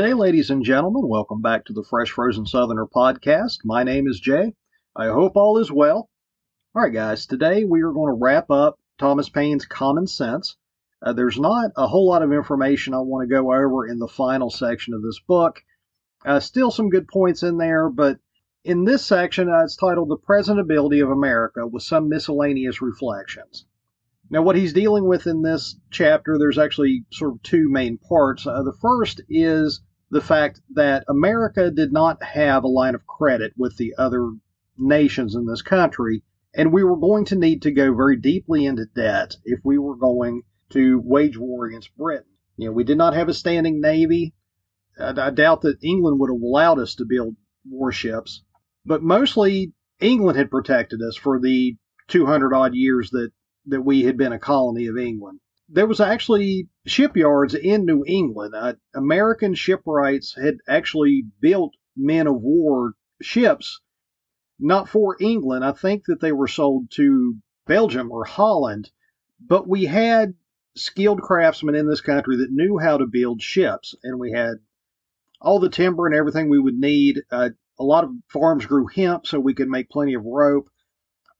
day, 0.00 0.14
ladies 0.14 0.48
and 0.48 0.64
gentlemen. 0.64 1.06
Welcome 1.06 1.42
back 1.42 1.66
to 1.66 1.74
the 1.74 1.84
Fresh 1.84 2.12
Frozen 2.12 2.46
Southerner 2.46 2.86
podcast. 2.86 3.58
My 3.64 3.82
name 3.82 4.08
is 4.08 4.18
Jay. 4.18 4.54
I 4.96 5.08
hope 5.08 5.36
all 5.36 5.58
is 5.58 5.70
well. 5.70 6.08
All 6.74 6.82
right, 6.82 6.90
guys, 6.90 7.26
today 7.26 7.64
we 7.64 7.82
are 7.82 7.92
going 7.92 8.10
to 8.10 8.18
wrap 8.18 8.50
up 8.50 8.78
Thomas 8.98 9.28
Paine's 9.28 9.66
Common 9.66 10.06
Sense. 10.06 10.56
Uh, 11.02 11.12
there's 11.12 11.38
not 11.38 11.72
a 11.76 11.86
whole 11.86 12.08
lot 12.08 12.22
of 12.22 12.32
information 12.32 12.94
I 12.94 13.00
want 13.00 13.28
to 13.28 13.34
go 13.34 13.52
over 13.52 13.86
in 13.86 13.98
the 13.98 14.08
final 14.08 14.48
section 14.48 14.94
of 14.94 15.02
this 15.02 15.20
book. 15.20 15.60
Uh, 16.24 16.40
still 16.40 16.70
some 16.70 16.88
good 16.88 17.06
points 17.06 17.42
in 17.42 17.58
there, 17.58 17.90
but 17.90 18.20
in 18.64 18.84
this 18.84 19.04
section, 19.04 19.50
uh, 19.50 19.64
it's 19.64 19.76
titled 19.76 20.08
The 20.08 20.16
Present 20.16 20.58
Ability 20.58 21.00
of 21.00 21.10
America 21.10 21.66
with 21.66 21.82
some 21.82 22.08
miscellaneous 22.08 22.80
reflections. 22.80 23.66
Now, 24.30 24.40
what 24.40 24.56
he's 24.56 24.72
dealing 24.72 25.06
with 25.06 25.26
in 25.26 25.42
this 25.42 25.78
chapter, 25.90 26.38
there's 26.38 26.56
actually 26.56 27.04
sort 27.12 27.34
of 27.34 27.42
two 27.42 27.68
main 27.68 27.98
parts. 27.98 28.46
Uh, 28.46 28.62
the 28.62 28.72
first 28.80 29.20
is 29.28 29.82
the 30.10 30.20
fact 30.20 30.60
that 30.74 31.04
America 31.08 31.70
did 31.70 31.92
not 31.92 32.22
have 32.22 32.64
a 32.64 32.68
line 32.68 32.94
of 32.94 33.06
credit 33.06 33.52
with 33.56 33.76
the 33.76 33.94
other 33.96 34.32
nations 34.76 35.34
in 35.34 35.46
this 35.46 35.62
country, 35.62 36.22
and 36.54 36.72
we 36.72 36.82
were 36.82 36.96
going 36.96 37.24
to 37.26 37.36
need 37.36 37.62
to 37.62 37.70
go 37.70 37.94
very 37.94 38.16
deeply 38.16 38.66
into 38.66 38.86
debt 38.86 39.36
if 39.44 39.60
we 39.64 39.78
were 39.78 39.96
going 39.96 40.42
to 40.70 41.00
wage 41.04 41.38
war 41.38 41.66
against 41.66 41.96
Britain. 41.96 42.32
You 42.56 42.66
know, 42.66 42.72
we 42.72 42.84
did 42.84 42.98
not 42.98 43.14
have 43.14 43.28
a 43.28 43.34
standing 43.34 43.80
navy. 43.80 44.34
I, 44.98 45.14
I 45.16 45.30
doubt 45.30 45.62
that 45.62 45.82
England 45.82 46.18
would 46.18 46.30
have 46.30 46.42
allowed 46.42 46.78
us 46.78 46.96
to 46.96 47.04
build 47.04 47.36
warships, 47.68 48.42
but 48.84 49.02
mostly 49.02 49.72
England 50.00 50.36
had 50.36 50.50
protected 50.50 51.00
us 51.02 51.16
for 51.16 51.40
the 51.40 51.76
200 52.08 52.52
odd 52.52 52.74
years 52.74 53.10
that 53.10 53.30
that 53.66 53.82
we 53.82 54.02
had 54.02 54.16
been 54.16 54.32
a 54.32 54.38
colony 54.38 54.86
of 54.86 54.96
England. 54.96 55.38
There 55.72 55.86
was 55.86 56.00
actually 56.00 56.68
shipyards 56.84 57.54
in 57.54 57.84
New 57.84 58.04
England. 58.04 58.54
Uh, 58.56 58.74
American 58.92 59.54
shipwrights 59.54 60.34
had 60.34 60.58
actually 60.66 61.24
built 61.40 61.74
men 61.96 62.26
of 62.26 62.42
war 62.42 62.94
ships, 63.22 63.80
not 64.58 64.88
for 64.88 65.16
England. 65.20 65.64
I 65.64 65.72
think 65.72 66.06
that 66.06 66.20
they 66.20 66.32
were 66.32 66.48
sold 66.48 66.90
to 66.92 67.36
Belgium 67.66 68.10
or 68.10 68.24
Holland, 68.24 68.90
but 69.40 69.68
we 69.68 69.84
had 69.84 70.34
skilled 70.74 71.22
craftsmen 71.22 71.76
in 71.76 71.88
this 71.88 72.00
country 72.00 72.36
that 72.38 72.50
knew 72.50 72.78
how 72.78 72.98
to 72.98 73.06
build 73.06 73.40
ships, 73.40 73.94
and 74.02 74.18
we 74.18 74.32
had 74.32 74.54
all 75.40 75.60
the 75.60 75.70
timber 75.70 76.06
and 76.06 76.14
everything 76.16 76.48
we 76.48 76.58
would 76.58 76.78
need. 76.78 77.22
Uh, 77.30 77.50
a 77.78 77.84
lot 77.84 78.04
of 78.04 78.10
farms 78.28 78.66
grew 78.66 78.88
hemp 78.88 79.26
so 79.26 79.38
we 79.38 79.54
could 79.54 79.68
make 79.68 79.88
plenty 79.88 80.14
of 80.14 80.24
rope 80.24 80.68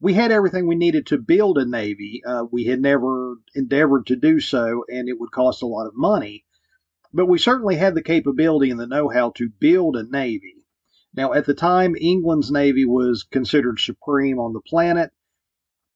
we 0.01 0.15
had 0.15 0.33
everything 0.33 0.67
we 0.67 0.77
needed 0.77 1.07
to 1.07 1.19
build 1.19 1.59
a 1.59 1.67
navy. 1.67 2.23
Uh, 2.27 2.45
we 2.51 2.65
had 2.65 2.81
never 2.81 3.37
endeavored 3.55 4.07
to 4.07 4.17
do 4.17 4.41
so, 4.41 4.85
and 4.89 5.09
it 5.09 5.21
would 5.21 5.31
cost 5.31 5.63
a 5.63 5.67
lot 5.67 5.87
of 5.87 5.95
money. 5.95 6.47
But 7.13 7.27
we 7.27 7.39
certainly 7.39 7.77
had 7.77 7.95
the 7.95 8.03
capability 8.03 8.71
and 8.71 8.81
the 8.81 8.87
know 8.87 9.11
how 9.11 9.31
to 9.33 9.51
build 9.61 9.97
a 9.97 10.05
navy. 10.05 10.65
Now, 11.13 11.33
at 11.33 11.45
the 11.45 11.55
time, 11.55 11.97
England's 12.01 12.51
navy 12.51 12.87
was 12.87 13.25
considered 13.25 13.79
supreme 13.79 14.39
on 14.39 14.53
the 14.53 14.61
planet. 14.61 15.11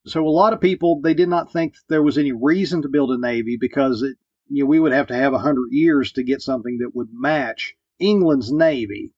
So 0.07 0.27
a 0.27 0.29
lot 0.29 0.53
of 0.53 0.61
people 0.61 1.01
they 1.01 1.15
did 1.15 1.31
not 1.31 1.51
think 1.51 1.75
there 1.89 2.03
was 2.03 2.19
any 2.19 2.33
reason 2.33 2.83
to 2.83 2.89
build 2.89 3.11
a 3.11 3.19
navy 3.19 3.57
because 3.59 4.03
it, 4.03 4.19
you 4.51 4.65
know, 4.65 4.69
we 4.69 4.81
would 4.81 4.93
have 4.93 5.07
to 5.07 5.15
have 5.15 5.33
hundred 5.33 5.69
years 5.71 6.13
to 6.13 6.23
get 6.23 6.43
something 6.43 6.79
that 6.79 6.95
would 6.95 7.09
match 7.11 7.75
England's 7.99 8.53
navy. 8.53 9.13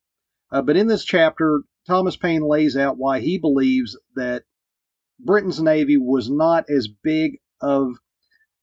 Uh, 0.52 0.62
but 0.62 0.76
in 0.76 0.86
this 0.86 1.04
chapter, 1.04 1.62
Thomas 1.88 2.16
Paine 2.16 2.42
lays 2.42 2.76
out 2.76 2.98
why 2.98 3.18
he 3.18 3.36
believes 3.36 3.98
that 4.14 4.44
Britain's 5.18 5.60
Navy 5.60 5.96
was 5.96 6.30
not 6.30 6.68
as 6.68 6.88
big 6.88 7.38
of 7.60 7.96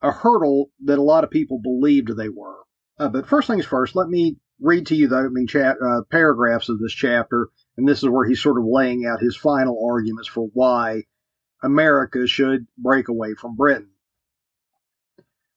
a 0.02 0.12
hurdle 0.12 0.70
that 0.84 1.00
a 1.00 1.04
lot 1.04 1.23
of 1.23 1.32
people 1.32 1.59
believed 1.59 2.16
they 2.16 2.30
were. 2.30 2.59
Uh, 3.00 3.09
but 3.09 3.28
first 3.28 3.48
things 3.48 3.66
first, 3.66 3.96
let 3.96 4.08
me 4.08 4.38
read 4.59 4.86
to 4.88 4.96
you 4.96 5.08
the 5.08 5.18
opening 5.18 5.47
uh, 5.56 6.02
paragraphs 6.12 6.69
of 6.69 6.80
this 6.80 6.94
chapter, 6.94 7.50
and 7.75 7.88
this 7.88 8.03
is 8.03 8.09
where 8.09 8.28
he's 8.28 8.42
sort 8.42 8.59
of 8.59 8.66
laying 8.66 9.06
out 9.06 9.19
his 9.19 9.36
final 9.36 9.84
arguments 9.90 10.28
for 10.28 10.47
why 10.53 11.03
America 11.63 12.28
should 12.28 12.68
break 12.78 13.08
away 13.08 13.34
from 13.34 13.56
Britain. 13.56 13.90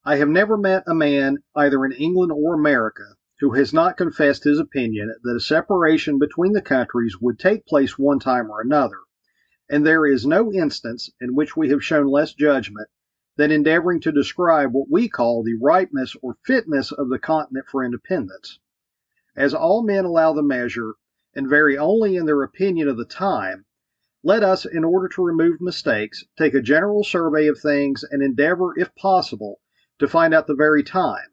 I 0.04 0.16
have 0.16 0.28
never 0.28 0.56
met 0.56 0.84
a 0.86 0.94
man, 0.94 1.38
either 1.54 1.84
in 1.84 1.92
England 1.92 2.32
or 2.32 2.54
America, 2.54 3.16
who 3.40 3.52
has 3.52 3.74
not 3.74 3.98
confessed 3.98 4.44
his 4.44 4.58
opinion 4.58 5.14
that 5.22 5.36
a 5.36 5.40
separation 5.40 6.18
between 6.18 6.52
the 6.52 6.62
countries 6.62 7.20
would 7.20 7.38
take 7.38 7.66
place 7.66 7.98
one 7.98 8.18
time 8.18 8.50
or 8.50 8.62
another 8.62 8.96
and 9.68 9.84
there 9.84 10.06
is 10.06 10.26
no 10.26 10.52
instance 10.52 11.10
in 11.20 11.34
which 11.34 11.56
we 11.56 11.68
have 11.68 11.82
shown 11.82 12.06
less 12.06 12.32
judgment 12.32 12.88
than 13.36 13.50
endeavoring 13.50 14.00
to 14.00 14.12
describe 14.12 14.72
what 14.72 14.88
we 14.90 15.08
call 15.08 15.42
the 15.42 15.58
ripeness 15.60 16.16
or 16.22 16.36
fitness 16.44 16.92
of 16.92 17.08
the 17.08 17.18
continent 17.18 17.66
for 17.70 17.84
independence. 17.84 18.58
As 19.36 19.52
all 19.52 19.82
men 19.82 20.04
allow 20.04 20.32
the 20.32 20.42
measure, 20.42 20.94
and 21.34 21.48
vary 21.48 21.76
only 21.76 22.16
in 22.16 22.24
their 22.26 22.42
opinion 22.42 22.88
of 22.88 22.96
the 22.96 23.04
time, 23.04 23.66
let 24.22 24.42
us, 24.42 24.64
in 24.64 24.82
order 24.82 25.06
to 25.08 25.22
remove 25.22 25.60
mistakes, 25.60 26.24
take 26.38 26.54
a 26.54 26.62
general 26.62 27.04
survey 27.04 27.46
of 27.46 27.60
things 27.60 28.02
and 28.10 28.22
endeavor, 28.22 28.72
if 28.76 28.94
possible, 28.94 29.60
to 29.98 30.08
find 30.08 30.32
out 30.32 30.46
the 30.46 30.54
very 30.54 30.82
time. 30.82 31.28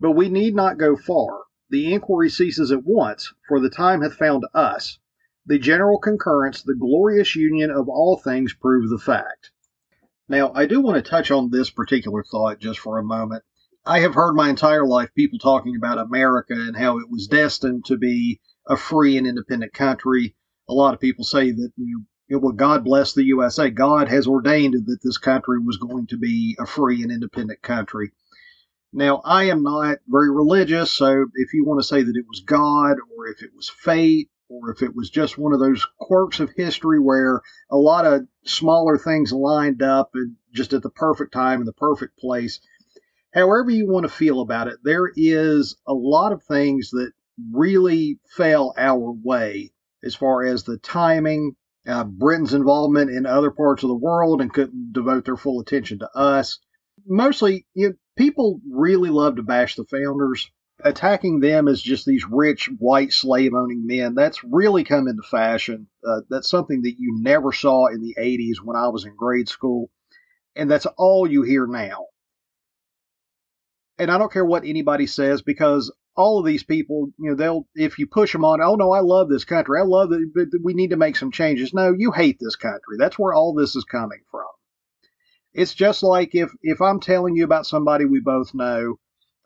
But 0.00 0.12
we 0.12 0.28
need 0.28 0.54
not 0.54 0.78
go 0.78 0.96
far. 0.96 1.42
The 1.70 1.92
inquiry 1.92 2.30
ceases 2.30 2.72
at 2.72 2.84
once, 2.84 3.32
for 3.46 3.60
the 3.60 3.70
time 3.70 4.02
hath 4.02 4.14
found 4.14 4.44
us, 4.52 4.98
the 5.48 5.58
general 5.58 5.98
concurrence, 5.98 6.62
the 6.62 6.74
glorious 6.74 7.34
union 7.34 7.70
of 7.70 7.88
all 7.88 8.18
things 8.18 8.52
prove 8.52 8.90
the 8.90 8.98
fact. 8.98 9.50
Now, 10.28 10.52
I 10.54 10.66
do 10.66 10.82
want 10.82 11.02
to 11.02 11.10
touch 11.10 11.30
on 11.30 11.50
this 11.50 11.70
particular 11.70 12.22
thought 12.22 12.60
just 12.60 12.78
for 12.78 12.98
a 12.98 13.02
moment. 13.02 13.42
I 13.86 14.00
have 14.00 14.14
heard 14.14 14.34
my 14.34 14.50
entire 14.50 14.84
life 14.84 15.08
people 15.14 15.38
talking 15.38 15.74
about 15.74 15.96
America 15.96 16.52
and 16.52 16.76
how 16.76 16.98
it 16.98 17.08
was 17.08 17.28
destined 17.28 17.86
to 17.86 17.96
be 17.96 18.42
a 18.68 18.76
free 18.76 19.16
and 19.16 19.26
independent 19.26 19.72
country. 19.72 20.36
A 20.68 20.74
lot 20.74 20.92
of 20.92 21.00
people 21.00 21.24
say 21.24 21.50
that, 21.50 21.72
you 21.78 22.04
know, 22.28 22.38
well, 22.40 22.52
God 22.52 22.84
bless 22.84 23.14
the 23.14 23.24
USA. 23.24 23.70
God 23.70 24.08
has 24.08 24.26
ordained 24.26 24.74
that 24.74 24.98
this 25.02 25.16
country 25.16 25.58
was 25.60 25.78
going 25.78 26.08
to 26.08 26.18
be 26.18 26.56
a 26.58 26.66
free 26.66 27.02
and 27.02 27.10
independent 27.10 27.62
country. 27.62 28.10
Now, 28.92 29.22
I 29.24 29.44
am 29.44 29.62
not 29.62 29.96
very 30.06 30.30
religious, 30.30 30.92
so 30.92 31.24
if 31.36 31.54
you 31.54 31.64
want 31.64 31.80
to 31.80 31.86
say 31.86 32.02
that 32.02 32.16
it 32.16 32.26
was 32.28 32.40
God 32.40 32.96
or 33.16 33.28
if 33.28 33.42
it 33.42 33.54
was 33.56 33.70
fate 33.70 34.28
or 34.48 34.70
if 34.70 34.82
it 34.82 34.94
was 34.94 35.10
just 35.10 35.38
one 35.38 35.52
of 35.52 35.60
those 35.60 35.86
quirks 35.98 36.40
of 36.40 36.50
history 36.56 36.98
where 36.98 37.42
a 37.70 37.76
lot 37.76 38.06
of 38.06 38.26
smaller 38.44 38.96
things 38.96 39.32
lined 39.32 39.82
up 39.82 40.10
and 40.14 40.36
just 40.54 40.72
at 40.72 40.82
the 40.82 40.90
perfect 40.90 41.32
time 41.32 41.60
in 41.60 41.66
the 41.66 41.72
perfect 41.72 42.18
place. 42.18 42.60
However, 43.34 43.70
you 43.70 43.86
want 43.86 44.04
to 44.04 44.12
feel 44.12 44.40
about 44.40 44.68
it, 44.68 44.78
there 44.82 45.10
is 45.14 45.76
a 45.86 45.92
lot 45.92 46.32
of 46.32 46.42
things 46.42 46.90
that 46.90 47.12
really 47.52 48.18
fell 48.36 48.74
our 48.76 49.12
way 49.22 49.70
as 50.02 50.14
far 50.14 50.44
as 50.44 50.64
the 50.64 50.78
timing, 50.78 51.54
uh, 51.86 52.04
Britain's 52.04 52.54
involvement 52.54 53.10
in 53.10 53.26
other 53.26 53.50
parts 53.50 53.82
of 53.82 53.88
the 53.88 53.94
world 53.94 54.40
and 54.40 54.52
couldn't 54.52 54.92
devote 54.92 55.24
their 55.24 55.36
full 55.36 55.60
attention 55.60 55.98
to 55.98 56.10
us. 56.16 56.58
Mostly, 57.06 57.66
you 57.74 57.88
know, 57.88 57.94
people 58.16 58.60
really 58.70 59.10
love 59.10 59.36
to 59.36 59.42
bash 59.42 59.76
the 59.76 59.84
founders 59.84 60.50
attacking 60.84 61.40
them 61.40 61.66
as 61.66 61.82
just 61.82 62.06
these 62.06 62.24
rich 62.24 62.70
white 62.78 63.12
slave 63.12 63.52
owning 63.52 63.86
men 63.86 64.14
that's 64.14 64.44
really 64.44 64.84
come 64.84 65.08
into 65.08 65.22
fashion. 65.22 65.88
Uh, 66.06 66.20
that's 66.30 66.48
something 66.48 66.82
that 66.82 66.94
you 66.98 67.18
never 67.20 67.52
saw 67.52 67.86
in 67.88 68.00
the 68.00 68.14
80s 68.18 68.56
when 68.62 68.76
i 68.76 68.88
was 68.88 69.04
in 69.04 69.14
grade 69.16 69.48
school 69.48 69.90
and 70.54 70.70
that's 70.70 70.86
all 70.96 71.30
you 71.30 71.42
hear 71.42 71.66
now. 71.66 72.06
And 73.98 74.10
i 74.10 74.18
don't 74.18 74.32
care 74.32 74.44
what 74.44 74.64
anybody 74.64 75.06
says 75.06 75.42
because 75.42 75.92
all 76.16 76.38
of 76.38 76.46
these 76.46 76.62
people 76.62 77.10
you 77.18 77.30
know 77.30 77.34
they'll 77.36 77.66
if 77.74 77.98
you 77.98 78.06
push 78.06 78.32
them 78.32 78.44
on 78.44 78.60
oh 78.60 78.76
no 78.76 78.92
i 78.92 79.00
love 79.00 79.28
this 79.28 79.44
country. 79.44 79.80
I 79.80 79.84
love 79.84 80.12
it 80.12 80.28
but 80.32 80.48
we 80.62 80.74
need 80.74 80.90
to 80.90 80.96
make 80.96 81.16
some 81.16 81.32
changes. 81.32 81.74
No 81.74 81.92
you 81.96 82.12
hate 82.12 82.38
this 82.40 82.56
country. 82.56 82.96
That's 82.98 83.18
where 83.18 83.34
all 83.34 83.52
this 83.52 83.74
is 83.74 83.84
coming 83.84 84.20
from. 84.30 84.46
It's 85.52 85.74
just 85.74 86.04
like 86.04 86.36
if 86.36 86.52
if 86.62 86.80
i'm 86.80 87.00
telling 87.00 87.34
you 87.34 87.42
about 87.42 87.66
somebody 87.66 88.04
we 88.04 88.20
both 88.20 88.54
know 88.54 88.98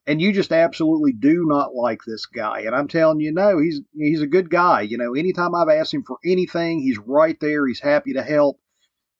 and 0.07 0.21
you 0.21 0.33
just 0.33 0.53
absolutely 0.53 1.13
do 1.13 1.45
not 1.47 1.75
like 1.75 2.01
this 2.05 2.27
guy. 2.27 2.61
And 2.61 2.75
I'm 2.75 2.89
telling 2.89 3.21
you, 3.21 3.33
no, 3.33 3.59
he's 3.59 3.81
he's 3.95 4.23
a 4.23 4.27
good 4.27 4.51
guy. 4.51 4.83
You 4.83 4.99
know, 4.99 5.15
anytime 5.15 5.55
I've 5.55 5.69
asked 5.69 5.95
him 5.95 6.03
for 6.03 6.19
anything, 6.25 6.81
he's 6.81 6.99
right 6.99 7.39
there. 7.41 7.67
He's 7.67 7.81
happy 7.81 8.15
to 8.15 8.23
help. 8.23 8.59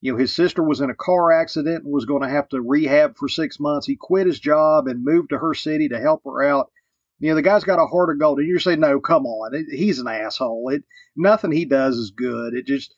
You 0.01 0.13
know, 0.13 0.19
his 0.19 0.33
sister 0.33 0.63
was 0.63 0.81
in 0.81 0.91
a 0.91 0.95
car 0.95 1.31
accident 1.31 1.85
and 1.85 1.93
was 1.93 2.07
going 2.07 2.23
to 2.23 2.29
have 2.29 2.49
to 2.49 2.61
rehab 2.61 3.17
for 3.17 3.29
six 3.29 3.61
months. 3.61 3.87
He 3.87 3.97
quit 3.97 4.27
his 4.27 4.41
job 4.41 4.89
and 4.89 5.05
moved 5.05 5.31
to 5.31 5.39
her 5.39 5.55
city 5.55 5.89
to 5.91 6.01
help 6.01 6.23
her 6.25 6.43
out. 6.43 6.71
You 7.21 7.29
know, 7.29 7.37
the 7.37 7.43
guy's 7.43 7.63
got 7.63 7.79
a 7.79 7.87
heart 7.87 8.11
of 8.11 8.19
gold. 8.19 8.41
And 8.41 8.49
you're 8.49 8.59
saying, 8.59 8.81
no, 8.81 8.99
come 8.99 9.27
on, 9.27 9.53
he's 9.71 10.01
an 10.01 10.09
asshole. 10.09 10.71
It 10.71 10.83
nothing 11.15 11.53
he 11.53 11.65
does 11.65 11.97
is 11.97 12.11
good. 12.11 12.55
It 12.55 12.67
just 12.67 12.93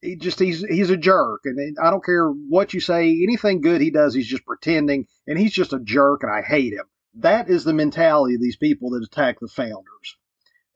he 0.00 0.16
just 0.16 0.40
he's 0.40 0.64
he's 0.64 0.90
a 0.90 0.96
jerk 0.96 1.42
and 1.44 1.76
I 1.80 1.90
don't 1.90 2.04
care 2.04 2.28
what 2.28 2.74
you 2.74 2.80
say 2.80 3.22
anything 3.22 3.60
good 3.60 3.80
he 3.80 3.92
does 3.92 4.12
he's 4.12 4.26
just 4.26 4.44
pretending 4.44 5.06
and 5.28 5.38
he's 5.38 5.52
just 5.52 5.72
a 5.72 5.78
jerk 5.78 6.24
and 6.24 6.32
I 6.32 6.42
hate 6.42 6.72
him 6.72 6.86
that 7.14 7.48
is 7.48 7.64
the 7.64 7.72
mentality 7.72 8.34
of 8.34 8.40
these 8.40 8.56
people 8.56 8.90
that 8.90 9.04
attack 9.04 9.40
the 9.40 9.48
founders. 9.48 10.16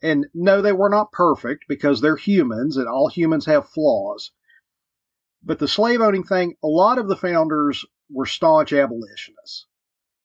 And 0.03 0.27
no, 0.35 0.61
they 0.61 0.73
were 0.73 0.91
not 0.91 1.13
perfect 1.13 1.65
because 1.69 2.01
they're 2.01 2.17
humans 2.17 2.77
and 2.77 2.87
all 2.87 3.09
humans 3.09 3.47
have 3.47 3.69
flaws. 3.69 4.31
But 5.43 5.59
the 5.59 5.69
slave 5.69 6.01
owning 6.01 6.25
thing, 6.25 6.55
a 6.63 6.67
lot 6.67 6.99
of 6.99 7.09
the 7.09 7.17
founders 7.17 7.85
were 8.11 8.27
staunch 8.27 8.73
abolitionists. 8.73 9.67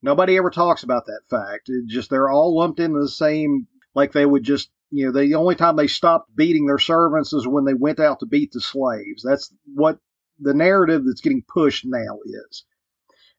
Nobody 0.01 0.35
ever 0.37 0.49
talks 0.49 0.83
about 0.83 1.05
that 1.05 1.21
fact. 1.29 1.69
It 1.69 1.87
just 1.87 2.09
they're 2.09 2.29
all 2.29 2.57
lumped 2.57 2.79
into 2.79 2.99
the 2.99 3.09
same 3.09 3.67
like 3.93 4.11
they 4.11 4.25
would 4.25 4.43
just, 4.43 4.69
you 4.89 5.05
know, 5.05 5.11
the 5.11 5.35
only 5.35 5.55
time 5.55 5.75
they 5.75 5.87
stopped 5.87 6.35
beating 6.35 6.65
their 6.65 6.79
servants 6.79 7.33
is 7.33 7.47
when 7.47 7.65
they 7.65 7.73
went 7.73 7.99
out 7.99 8.19
to 8.19 8.25
beat 8.25 8.51
the 8.51 8.61
slaves. 8.61 9.23
That's 9.23 9.53
what 9.73 9.99
the 10.39 10.53
narrative 10.53 11.03
that's 11.05 11.21
getting 11.21 11.43
pushed 11.47 11.85
now 11.85 12.19
is. 12.25 12.65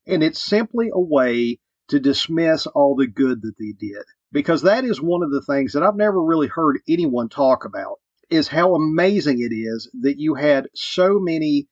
And 0.07 0.23
it's 0.23 0.41
simply 0.41 0.91
a 0.93 1.01
way 1.01 1.59
to 1.93 2.00
dismiss 2.00 2.67
all 2.67 2.97
the 2.97 3.06
good 3.06 3.43
that 3.43 3.53
they 3.59 3.73
did. 3.79 4.03
Because 4.33 4.62
that 4.62 4.83
is 4.83 4.99
one 4.99 5.23
of 5.23 5.31
the 5.31 5.43
things 5.43 5.75
that 5.75 5.83
I've 5.83 5.94
never 5.94 6.23
really 6.23 6.49
heard 6.49 6.81
anyone 6.89 7.29
talk 7.29 7.67
about 7.67 8.00
is 8.31 8.49
how 8.49 8.75
amazing 8.75 9.41
it 9.41 9.55
is 9.55 9.91
that 10.00 10.19
you 10.19 10.35
had 10.35 10.71
so 10.75 11.19
many 11.21 11.69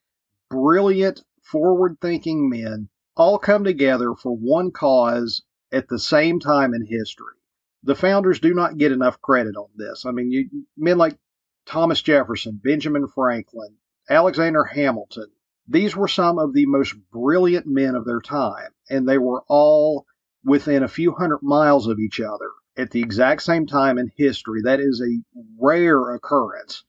brilliant, 0.51 1.23
forward 1.43 1.97
thinking 2.03 2.51
men 2.51 2.91
all 3.17 3.39
come 3.39 3.65
together 3.65 4.15
for 4.15 4.37
one 4.37 4.71
cause 4.73 5.43
at 5.73 5.89
the 5.89 5.99
same 5.99 6.39
time 6.39 6.75
in 6.75 6.85
history. 6.85 7.35
The 7.83 7.95
founders 7.95 8.41
do 8.41 8.53
not 8.53 8.77
get 8.77 8.93
enough 8.93 9.23
credit 9.23 9.57
on 9.57 9.71
this. 9.75 10.05
I 10.05 10.11
mean, 10.11 10.31
you, 10.31 10.51
men 10.77 10.99
like 10.99 11.17
Thomas 11.65 12.03
Jefferson, 12.03 12.61
Benjamin 12.63 13.09
Franklin, 13.09 13.77
Alexander 14.11 14.65
Hamilton, 14.65 15.29
these 15.67 15.97
were 15.97 16.09
some 16.09 16.39
of 16.39 16.53
the 16.53 16.67
most 16.67 16.95
brilliant 17.11 17.67
men 17.67 17.95
of 17.95 18.05
their 18.05 18.21
time, 18.21 18.71
and 18.91 19.09
they 19.09 19.17
were 19.17 19.45
all 19.49 20.05
within 20.45 20.83
a 20.83 20.89
few 20.89 21.13
hundred 21.13 21.41
miles 21.43 21.87
of 21.87 21.99
each 21.99 22.21
other 22.21 22.51
at 22.77 22.91
the 22.91 23.01
exact 23.01 23.43
same 23.43 23.67
time 23.67 23.99
in 23.99 24.11
history. 24.17 24.63
That 24.65 24.81
is 24.81 25.01
a 25.01 25.43
rare 25.59 26.15
occurrence. 26.15 26.85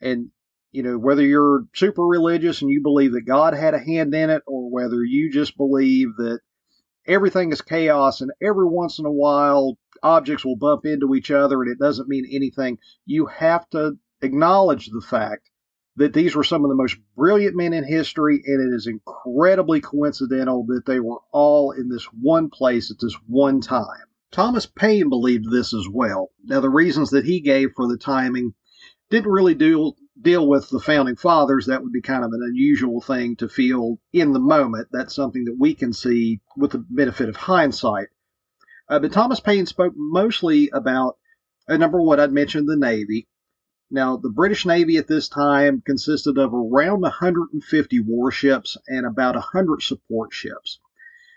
And, 0.00 0.30
you 0.70 0.82
know, 0.82 0.98
whether 0.98 1.22
you're 1.22 1.64
super 1.74 2.02
religious 2.02 2.62
and 2.62 2.70
you 2.70 2.82
believe 2.82 3.12
that 3.12 3.26
God 3.26 3.54
had 3.54 3.74
a 3.74 3.78
hand 3.78 4.14
in 4.14 4.30
it, 4.30 4.42
or 4.46 4.70
whether 4.70 5.02
you 5.02 5.30
just 5.32 5.56
believe 5.56 6.08
that 6.18 6.40
everything 7.06 7.50
is 7.52 7.62
chaos 7.62 8.20
and 8.20 8.30
every 8.42 8.66
once 8.66 8.98
in 8.98 9.06
a 9.06 9.12
while 9.12 9.78
objects 10.02 10.44
will 10.44 10.56
bump 10.56 10.84
into 10.84 11.14
each 11.14 11.30
other 11.30 11.62
and 11.62 11.70
it 11.70 11.78
doesn't 11.78 12.08
mean 12.08 12.26
anything, 12.30 12.78
you 13.06 13.26
have 13.26 13.68
to 13.70 13.96
acknowledge 14.22 14.88
the 14.90 15.00
fact 15.00 15.47
that 15.98 16.12
these 16.12 16.34
were 16.34 16.44
some 16.44 16.64
of 16.64 16.68
the 16.68 16.76
most 16.76 16.96
brilliant 17.16 17.56
men 17.56 17.72
in 17.72 17.84
history, 17.84 18.40
and 18.46 18.72
it 18.72 18.74
is 18.74 18.86
incredibly 18.86 19.80
coincidental 19.80 20.64
that 20.66 20.86
they 20.86 21.00
were 21.00 21.18
all 21.32 21.72
in 21.72 21.88
this 21.88 22.04
one 22.04 22.48
place 22.50 22.90
at 22.90 22.98
this 23.00 23.14
one 23.26 23.60
time. 23.60 24.06
Thomas 24.30 24.66
Paine 24.66 25.08
believed 25.08 25.50
this 25.50 25.74
as 25.74 25.88
well. 25.88 26.30
Now, 26.44 26.60
the 26.60 26.70
reasons 26.70 27.10
that 27.10 27.24
he 27.24 27.40
gave 27.40 27.70
for 27.74 27.88
the 27.88 27.96
timing 27.96 28.54
didn't 29.10 29.30
really 29.30 29.54
deal 29.54 29.96
deal 30.20 30.46
with 30.46 30.68
the 30.70 30.80
founding 30.80 31.16
fathers. 31.16 31.66
That 31.66 31.82
would 31.82 31.92
be 31.92 32.02
kind 32.02 32.24
of 32.24 32.32
an 32.32 32.42
unusual 32.42 33.00
thing 33.00 33.36
to 33.36 33.48
feel 33.48 33.98
in 34.12 34.32
the 34.32 34.40
moment. 34.40 34.88
That's 34.92 35.14
something 35.14 35.44
that 35.44 35.56
we 35.58 35.74
can 35.74 35.92
see 35.92 36.40
with 36.56 36.72
the 36.72 36.84
benefit 36.90 37.28
of 37.28 37.36
hindsight. 37.36 38.08
Uh, 38.88 38.98
but 38.98 39.12
Thomas 39.12 39.40
Paine 39.40 39.66
spoke 39.66 39.94
mostly 39.96 40.70
about 40.72 41.16
uh, 41.68 41.76
number 41.76 42.00
one, 42.00 42.18
I'd 42.18 42.32
mentioned 42.32 42.68
the 42.68 42.76
Navy. 42.76 43.28
Now, 43.90 44.18
the 44.18 44.28
British 44.28 44.66
Navy 44.66 44.98
at 44.98 45.08
this 45.08 45.28
time 45.30 45.80
consisted 45.80 46.36
of 46.36 46.52
around 46.52 47.00
150 47.00 48.00
warships 48.00 48.76
and 48.86 49.06
about 49.06 49.34
100 49.34 49.82
support 49.82 50.34
ships, 50.34 50.78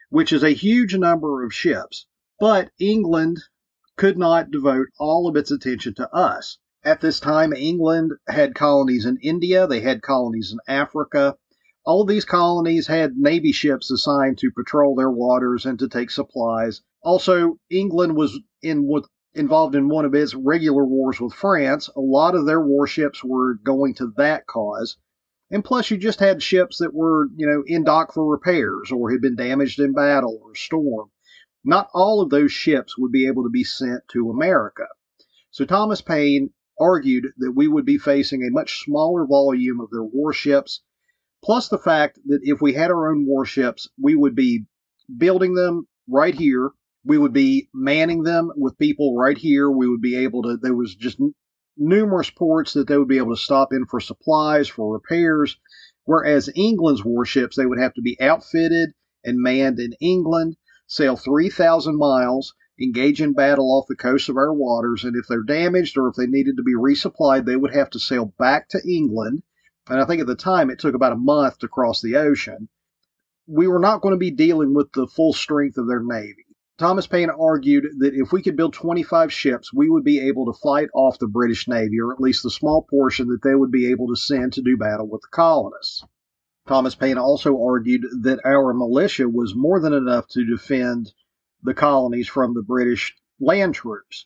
which 0.09 0.33
is 0.33 0.43
a 0.43 0.49
huge 0.49 0.93
number 0.95 1.45
of 1.45 1.53
ships. 1.53 2.07
But 2.41 2.71
England 2.77 3.39
could 3.95 4.17
not 4.17 4.51
devote 4.51 4.87
all 4.99 5.29
of 5.29 5.37
its 5.37 5.49
attention 5.49 5.93
to 5.93 6.13
us. 6.13 6.57
At 6.83 6.99
this 6.99 7.21
time, 7.21 7.53
England 7.53 8.11
had 8.27 8.53
colonies 8.55 9.05
in 9.05 9.17
India, 9.21 9.65
they 9.65 9.79
had 9.79 10.01
colonies 10.01 10.51
in 10.51 10.59
Africa. 10.67 11.37
All 11.85 12.03
these 12.03 12.25
colonies 12.25 12.87
had 12.87 13.15
navy 13.15 13.53
ships 13.53 13.89
assigned 13.89 14.39
to 14.39 14.51
patrol 14.51 14.95
their 14.95 15.11
waters 15.11 15.65
and 15.65 15.79
to 15.79 15.87
take 15.87 16.09
supplies. 16.09 16.81
Also, 17.01 17.59
England 17.69 18.17
was 18.17 18.39
in 18.61 18.87
what 18.87 19.05
involved 19.33 19.75
in 19.75 19.89
one 19.89 20.05
of 20.05 20.13
its 20.13 20.35
regular 20.35 20.85
wars 20.85 21.19
with 21.19 21.33
France. 21.33 21.89
A 21.95 22.01
lot 22.01 22.35
of 22.35 22.45
their 22.45 22.61
warships 22.61 23.23
were 23.23 23.55
going 23.55 23.93
to 23.95 24.13
that 24.17 24.47
cause. 24.47 24.97
And 25.49 25.63
plus, 25.63 25.91
you 25.91 25.97
just 25.97 26.19
had 26.19 26.41
ships 26.41 26.77
that 26.77 26.93
were, 26.93 27.27
you 27.35 27.47
know, 27.47 27.63
in 27.65 27.83
dock 27.83 28.13
for 28.13 28.25
repairs 28.25 28.91
or 28.91 29.11
had 29.11 29.21
been 29.21 29.35
damaged 29.35 29.79
in 29.79 29.93
battle 29.93 30.39
or 30.43 30.55
storm. 30.55 31.11
Not 31.63 31.89
all 31.93 32.21
of 32.21 32.29
those 32.29 32.51
ships 32.51 32.97
would 32.97 33.11
be 33.11 33.27
able 33.27 33.43
to 33.43 33.49
be 33.49 33.63
sent 33.63 34.07
to 34.13 34.29
America. 34.29 34.87
So 35.51 35.65
Thomas 35.65 36.01
Paine 36.01 36.51
argued 36.79 37.27
that 37.37 37.51
we 37.51 37.67
would 37.67 37.85
be 37.85 37.97
facing 37.97 38.43
a 38.43 38.51
much 38.51 38.83
smaller 38.83 39.25
volume 39.25 39.79
of 39.81 39.89
their 39.91 40.03
warships, 40.03 40.81
plus 41.43 41.67
the 41.67 41.77
fact 41.77 42.19
that 42.25 42.39
if 42.43 42.61
we 42.61 42.73
had 42.73 42.89
our 42.89 43.11
own 43.11 43.25
warships, 43.27 43.89
we 44.01 44.15
would 44.15 44.35
be 44.35 44.65
building 45.17 45.53
them 45.53 45.87
right 46.09 46.33
here. 46.33 46.71
We 47.03 47.17
would 47.17 47.33
be 47.33 47.69
manning 47.73 48.23
them 48.23 48.51
with 48.55 48.77
people 48.77 49.17
right 49.17 49.37
here. 49.37 49.69
We 49.69 49.87
would 49.87 50.01
be 50.01 50.15
able 50.17 50.43
to, 50.43 50.57
there 50.57 50.75
was 50.75 50.95
just 50.95 51.19
numerous 51.77 52.29
ports 52.29 52.73
that 52.73 52.87
they 52.87 52.97
would 52.97 53.07
be 53.07 53.17
able 53.17 53.35
to 53.35 53.41
stop 53.41 53.73
in 53.73 53.85
for 53.85 53.99
supplies, 53.99 54.67
for 54.67 54.93
repairs. 54.93 55.57
Whereas 56.05 56.49
England's 56.55 57.03
warships, 57.03 57.55
they 57.55 57.65
would 57.65 57.79
have 57.79 57.93
to 57.95 58.01
be 58.01 58.19
outfitted 58.19 58.91
and 59.23 59.39
manned 59.39 59.79
in 59.79 59.93
England 59.99 60.57
sail 60.91 61.15
3,000 61.15 61.97
miles, 61.97 62.53
engage 62.77 63.21
in 63.21 63.31
battle 63.31 63.71
off 63.71 63.87
the 63.87 63.95
coast 63.95 64.27
of 64.27 64.35
our 64.35 64.53
waters, 64.53 65.05
and 65.05 65.15
if 65.15 65.25
they're 65.25 65.41
damaged 65.41 65.97
or 65.97 66.09
if 66.09 66.15
they 66.15 66.27
needed 66.27 66.57
to 66.57 66.63
be 66.63 66.75
resupplied, 66.75 67.45
they 67.45 67.55
would 67.55 67.73
have 67.73 67.89
to 67.89 67.97
sail 67.97 68.33
back 68.37 68.67
to 68.67 68.81
England. 68.85 69.41
And 69.87 70.01
I 70.01 70.05
think 70.05 70.19
at 70.19 70.27
the 70.27 70.35
time 70.35 70.69
it 70.69 70.79
took 70.79 70.93
about 70.93 71.13
a 71.13 71.17
month 71.17 71.59
to 71.59 71.69
cross 71.69 72.01
the 72.01 72.17
ocean. 72.17 72.67
We 73.47 73.67
were 73.67 73.79
not 73.79 74.01
going 74.01 74.13
to 74.13 74.19
be 74.19 74.31
dealing 74.31 74.73
with 74.73 74.91
the 74.91 75.07
full 75.07 75.31
strength 75.31 75.77
of 75.77 75.87
their 75.87 76.03
navy. 76.03 76.45
Thomas 76.81 77.05
Paine 77.05 77.29
argued 77.29 77.85
that 77.99 78.15
if 78.15 78.31
we 78.31 78.41
could 78.41 78.55
build 78.55 78.73
25 78.73 79.31
ships, 79.31 79.71
we 79.71 79.87
would 79.87 80.03
be 80.03 80.19
able 80.19 80.47
to 80.47 80.59
fight 80.63 80.89
off 80.95 81.19
the 81.19 81.27
British 81.27 81.67
Navy, 81.67 81.99
or 81.99 82.11
at 82.11 82.19
least 82.19 82.41
the 82.41 82.49
small 82.49 82.81
portion 82.89 83.27
that 83.27 83.43
they 83.43 83.53
would 83.53 83.69
be 83.69 83.91
able 83.91 84.07
to 84.07 84.15
send 84.15 84.53
to 84.53 84.63
do 84.63 84.75
battle 84.77 85.07
with 85.07 85.21
the 85.21 85.27
colonists. 85.27 86.03
Thomas 86.67 86.95
Paine 86.95 87.19
also 87.19 87.61
argued 87.61 88.07
that 88.23 88.39
our 88.43 88.73
militia 88.73 89.29
was 89.29 89.53
more 89.53 89.79
than 89.79 89.93
enough 89.93 90.27
to 90.29 90.43
defend 90.43 91.13
the 91.61 91.75
colonies 91.75 92.27
from 92.27 92.55
the 92.55 92.63
British 92.63 93.15
land 93.39 93.75
troops. 93.75 94.25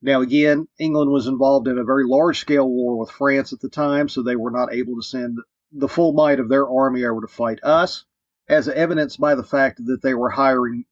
Now, 0.00 0.20
again, 0.20 0.68
England 0.78 1.10
was 1.10 1.26
involved 1.26 1.66
in 1.66 1.78
a 1.78 1.84
very 1.84 2.06
large 2.06 2.38
scale 2.38 2.68
war 2.68 2.96
with 2.96 3.10
France 3.10 3.52
at 3.52 3.58
the 3.58 3.68
time, 3.68 4.08
so 4.08 4.22
they 4.22 4.36
were 4.36 4.52
not 4.52 4.72
able 4.72 4.94
to 4.94 5.02
send 5.02 5.38
the 5.72 5.88
full 5.88 6.12
might 6.12 6.38
of 6.38 6.48
their 6.48 6.70
army 6.70 7.04
over 7.04 7.22
to 7.22 7.26
fight 7.26 7.58
us, 7.64 8.04
as 8.48 8.68
evidenced 8.68 9.18
by 9.18 9.34
the 9.34 9.42
fact 9.42 9.84
that 9.86 10.00
they 10.00 10.14
were 10.14 10.30
hiring 10.30 10.84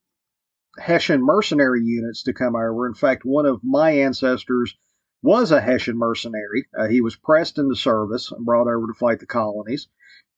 Hessian 0.79 1.23
mercenary 1.23 1.83
units 1.83 2.23
to 2.23 2.33
come 2.33 2.55
over. 2.55 2.87
In 2.87 2.95
fact, 2.95 3.25
one 3.25 3.45
of 3.45 3.61
my 3.65 3.91
ancestors 3.91 4.77
was 5.23 5.51
a 5.51 5.61
Hessian 5.61 5.99
mercenary. 5.99 6.67
Uh, 6.79 6.87
he 6.87 7.01
was 7.01 7.17
pressed 7.17 7.59
into 7.59 7.75
service 7.75 8.31
and 8.31 8.47
brought 8.47 8.69
over 8.69 8.87
to 8.87 8.95
fight 8.95 9.19
the 9.19 9.27
colonies. 9.27 9.89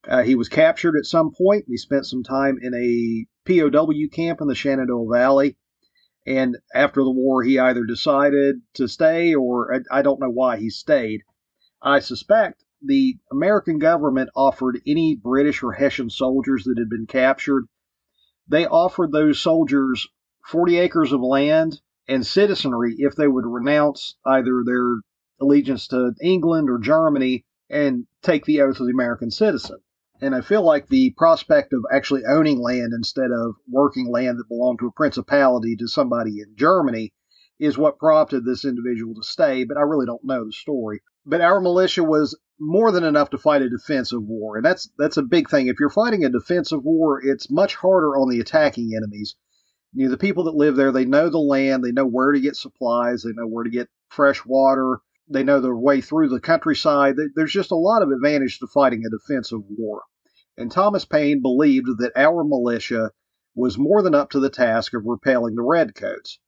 Uh, 0.08 0.22
he 0.22 0.34
was 0.34 0.48
captured 0.48 0.96
at 0.96 1.06
some 1.06 1.32
point. 1.32 1.66
He 1.68 1.76
spent 1.76 2.06
some 2.06 2.22
time 2.22 2.58
in 2.60 2.74
a 2.74 3.26
POW 3.46 4.08
camp 4.10 4.40
in 4.40 4.48
the 4.48 4.54
Shenandoah 4.54 5.12
Valley. 5.12 5.56
And 6.26 6.56
after 6.74 7.02
the 7.04 7.10
war, 7.10 7.42
he 7.42 7.58
either 7.58 7.84
decided 7.84 8.62
to 8.74 8.88
stay 8.88 9.34
or 9.34 9.74
I, 9.74 9.98
I 9.98 10.02
don't 10.02 10.20
know 10.20 10.30
why 10.30 10.56
he 10.56 10.70
stayed. 10.70 11.22
I 11.82 11.98
suspect 11.98 12.64
the 12.80 13.18
American 13.30 13.78
government 13.78 14.30
offered 14.34 14.80
any 14.86 15.14
British 15.14 15.62
or 15.62 15.72
Hessian 15.72 16.10
soldiers 16.10 16.64
that 16.64 16.78
had 16.78 16.88
been 16.88 17.06
captured, 17.06 17.66
they 18.48 18.66
offered 18.66 19.12
those 19.12 19.40
soldiers 19.40 20.08
40 20.46 20.78
acres 20.78 21.12
of 21.12 21.20
land 21.20 21.80
and 22.08 22.26
citizenry 22.26 22.96
if 22.98 23.14
they 23.14 23.28
would 23.28 23.46
renounce 23.46 24.16
either 24.26 24.62
their 24.64 25.00
allegiance 25.40 25.86
to 25.88 26.14
England 26.22 26.68
or 26.68 26.78
Germany 26.78 27.44
and 27.70 28.06
take 28.22 28.44
the 28.44 28.60
oath 28.60 28.80
of 28.80 28.86
the 28.86 28.92
American 28.92 29.30
citizen. 29.30 29.78
And 30.20 30.34
I 30.34 30.40
feel 30.40 30.62
like 30.62 30.86
the 30.86 31.10
prospect 31.16 31.72
of 31.72 31.84
actually 31.92 32.22
owning 32.24 32.60
land 32.60 32.92
instead 32.92 33.32
of 33.32 33.56
working 33.68 34.08
land 34.08 34.38
that 34.38 34.48
belonged 34.48 34.78
to 34.80 34.86
a 34.86 34.92
principality 34.92 35.74
to 35.76 35.88
somebody 35.88 36.40
in 36.40 36.54
Germany 36.54 37.12
is 37.58 37.78
what 37.78 37.98
prompted 37.98 38.44
this 38.44 38.64
individual 38.64 39.14
to 39.14 39.22
stay, 39.22 39.64
but 39.64 39.76
I 39.76 39.80
really 39.80 40.06
don't 40.06 40.24
know 40.24 40.44
the 40.44 40.52
story. 40.52 41.00
But 41.24 41.40
our 41.40 41.60
militia 41.60 42.04
was 42.04 42.38
more 42.60 42.92
than 42.92 43.04
enough 43.04 43.30
to 43.30 43.38
fight 43.38 43.62
a 43.62 43.70
defensive 43.70 44.22
war, 44.22 44.56
and 44.56 44.64
that's 44.64 44.88
that's 44.98 45.16
a 45.16 45.22
big 45.22 45.50
thing. 45.50 45.66
If 45.66 45.80
you're 45.80 45.90
fighting 45.90 46.24
a 46.24 46.28
defensive 46.28 46.84
war, 46.84 47.20
it's 47.20 47.50
much 47.50 47.74
harder 47.74 48.16
on 48.16 48.28
the 48.28 48.40
attacking 48.40 48.94
enemies. 48.96 49.34
You 49.94 50.06
know, 50.06 50.10
the 50.10 50.18
people 50.18 50.44
that 50.44 50.54
live 50.54 50.76
there, 50.76 50.92
they 50.92 51.04
know 51.04 51.28
the 51.28 51.38
land, 51.38 51.84
they 51.84 51.92
know 51.92 52.06
where 52.06 52.32
to 52.32 52.40
get 52.40 52.56
supplies, 52.56 53.22
they 53.22 53.32
know 53.32 53.46
where 53.46 53.64
to 53.64 53.70
get 53.70 53.88
fresh 54.08 54.44
water, 54.44 54.98
they 55.28 55.42
know 55.42 55.60
their 55.60 55.76
way 55.76 56.00
through 56.00 56.28
the 56.28 56.40
countryside. 56.40 57.16
There's 57.34 57.52
just 57.52 57.70
a 57.70 57.76
lot 57.76 58.02
of 58.02 58.10
advantage 58.10 58.58
to 58.58 58.66
fighting 58.66 59.04
a 59.04 59.10
defensive 59.10 59.62
war 59.68 60.02
and 60.56 60.70
Thomas 60.70 61.04
Paine 61.04 61.40
believed 61.40 61.86
that 61.98 62.12
our 62.16 62.44
militia 62.44 63.10
was 63.54 63.78
more 63.78 64.02
than 64.02 64.14
up 64.14 64.30
to 64.30 64.40
the 64.40 64.50
task 64.50 64.94
of 64.94 65.06
repelling 65.06 65.54
the 65.54 65.62
redcoats. 65.62 66.38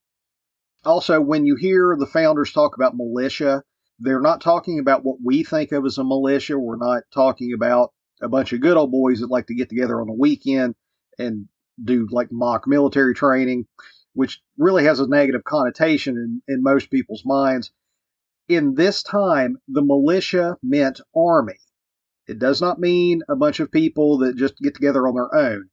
Also, 0.84 1.20
when 1.20 1.46
you 1.46 1.56
hear 1.56 1.96
the 1.98 2.06
founders 2.06 2.52
talk 2.52 2.76
about 2.76 2.96
militia, 2.96 3.62
they're 3.98 4.20
not 4.20 4.40
talking 4.40 4.78
about 4.78 5.04
what 5.04 5.18
we 5.24 5.42
think 5.42 5.72
of 5.72 5.86
as 5.86 5.98
a 5.98 6.04
militia. 6.04 6.58
We're 6.58 6.76
not 6.76 7.04
talking 7.12 7.52
about 7.54 7.92
a 8.20 8.28
bunch 8.28 8.52
of 8.52 8.60
good 8.60 8.76
old 8.76 8.90
boys 8.90 9.20
that 9.20 9.30
like 9.30 9.46
to 9.46 9.54
get 9.54 9.68
together 9.68 10.00
on 10.00 10.08
a 10.08 10.14
weekend 10.14 10.74
and 11.18 11.48
do 11.82 12.06
like 12.10 12.28
mock 12.30 12.66
military 12.66 13.14
training. 13.14 13.66
which 14.14 14.40
really 14.56 14.84
has 14.84 15.00
a 15.00 15.08
negative 15.08 15.44
connotation 15.44 16.16
in, 16.16 16.54
in 16.54 16.62
most 16.62 16.90
people's 16.90 17.24
minds. 17.24 17.72
In 18.48 18.74
this 18.74 19.02
time, 19.02 19.58
the 19.68 19.82
militia 19.82 20.56
meant 20.62 21.00
army. 21.16 21.58
It 22.26 22.38
does 22.38 22.60
not 22.60 22.78
mean 22.78 23.22
a 23.28 23.36
bunch 23.36 23.60
of 23.60 23.70
people 23.70 24.18
that 24.18 24.36
just 24.36 24.56
get 24.58 24.74
together 24.74 25.06
on 25.06 25.14
their 25.14 25.34
own. 25.34 25.68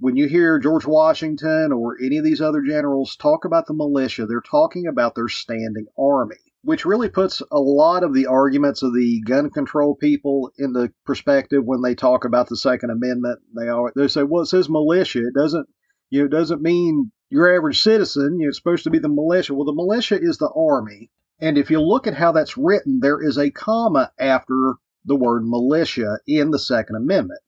When 0.00 0.16
you 0.16 0.26
hear 0.26 0.58
George 0.58 0.84
Washington 0.84 1.72
or 1.72 1.96
any 2.02 2.18
of 2.18 2.24
these 2.24 2.40
other 2.40 2.62
generals 2.62 3.16
talk 3.16 3.44
about 3.44 3.66
the 3.66 3.74
militia, 3.74 4.26
they're 4.26 4.40
talking 4.40 4.86
about 4.86 5.14
their 5.14 5.28
standing 5.28 5.86
army, 5.96 6.43
which 6.64 6.86
really 6.86 7.10
puts 7.10 7.42
a 7.52 7.60
lot 7.60 8.02
of 8.02 8.14
the 8.14 8.26
arguments 8.26 8.82
of 8.82 8.94
the 8.94 9.20
gun 9.26 9.50
control 9.50 9.94
people 9.94 10.50
into 10.58 10.90
perspective 11.04 11.62
when 11.62 11.82
they 11.82 11.94
talk 11.94 12.24
about 12.24 12.48
the 12.48 12.56
Second 12.56 12.90
Amendment. 12.90 13.40
They 13.54 13.68
always, 13.68 13.92
they 13.94 14.08
say, 14.08 14.22
"Well, 14.22 14.42
it 14.42 14.46
says 14.46 14.70
militia. 14.70 15.20
It 15.20 15.34
doesn't, 15.34 15.68
you 16.08 16.20
know, 16.20 16.26
it 16.26 16.30
doesn't 16.30 16.62
mean 16.62 17.12
your 17.28 17.54
average 17.54 17.82
citizen. 17.82 18.38
You 18.40 18.46
know, 18.46 18.48
it's 18.48 18.58
supposed 18.58 18.84
to 18.84 18.90
be 18.90 18.98
the 18.98 19.10
militia. 19.10 19.54
Well, 19.54 19.66
the 19.66 19.74
militia 19.74 20.18
is 20.18 20.38
the 20.38 20.50
army, 20.56 21.10
and 21.38 21.58
if 21.58 21.70
you 21.70 21.82
look 21.82 22.06
at 22.06 22.14
how 22.14 22.32
that's 22.32 22.56
written, 22.56 23.00
there 23.00 23.22
is 23.22 23.36
a 23.36 23.50
comma 23.50 24.10
after 24.18 24.74
the 25.04 25.16
word 25.16 25.44
militia 25.44 26.18
in 26.26 26.50
the 26.50 26.58
Second 26.58 26.96
Amendment. 26.96 27.40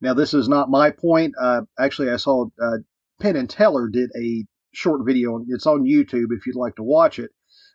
Now, 0.00 0.14
this 0.14 0.34
is 0.34 0.48
not 0.48 0.68
my 0.68 0.90
point. 0.90 1.34
Uh, 1.40 1.62
actually, 1.78 2.10
I 2.10 2.16
saw 2.16 2.46
uh, 2.60 2.78
Penn 3.20 3.36
and 3.36 3.48
Teller 3.48 3.88
did 3.88 4.10
a 4.20 4.44
short 4.72 5.06
video. 5.06 5.44
It's 5.48 5.66
on 5.66 5.84
YouTube 5.84 6.36
if 6.36 6.44
you'd 6.46 6.56
like 6.56 6.74
to 6.76 6.82
watch 6.82 7.20
it 7.20 7.30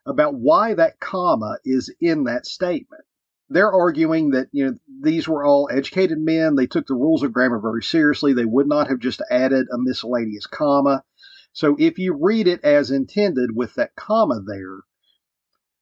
about 0.06 0.36
why 0.36 0.74
that 0.74 1.00
comma 1.00 1.58
is 1.64 1.94
in 2.00 2.26
that 2.26 2.46
statement. 2.46 3.04
They're 3.50 3.72
arguing 3.72 4.32
that 4.32 4.48
you 4.52 4.66
know 4.66 4.78
these 5.02 5.28
were 5.28 5.44
all 5.44 5.70
educated 5.72 6.18
men. 6.20 6.56
They 6.56 6.68
took 6.68 6.88
the 6.88 6.96
rules 6.96 7.24
of 7.24 7.34
grammar 7.34 7.60
very 7.60 7.84
seriously. 7.84 8.34
They 8.34 8.46
would 8.46 8.68
not 8.68 8.88
have 8.88 9.00
just 9.00 9.22
added 9.30 9.68
a 9.72 9.78
miscellaneous 9.78 10.48
comma. 10.48 11.04
So 11.52 11.76
if 11.78 12.00
you 12.00 12.18
read 12.20 12.48
it 12.48 12.64
as 12.64 12.90
intended 12.90 13.56
with 13.56 13.76
that 13.76 13.96
comma 13.96 14.42
there, 14.42 14.80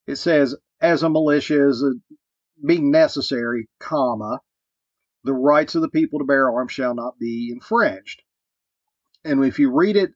it 0.06 0.18
says 0.18 0.56
as 0.82 1.04
a 1.04 1.10
militia 1.10 1.70
is 1.70 1.82
a, 1.82 1.94
being 2.66 2.92
necessary, 2.92 3.70
comma, 3.80 4.42
the 5.24 5.34
rights 5.34 5.75
of 5.75 5.82
the 5.82 5.90
people 5.90 6.20
to 6.20 6.25
bear 6.25 6.51
arms 6.51 6.72
shall 6.72 6.94
not 6.94 7.18
be 7.20 7.51
infringed. 7.51 8.22
And 9.24 9.46
if 9.46 9.60
you 9.60 9.72
read 9.72 9.96
it 9.96 10.12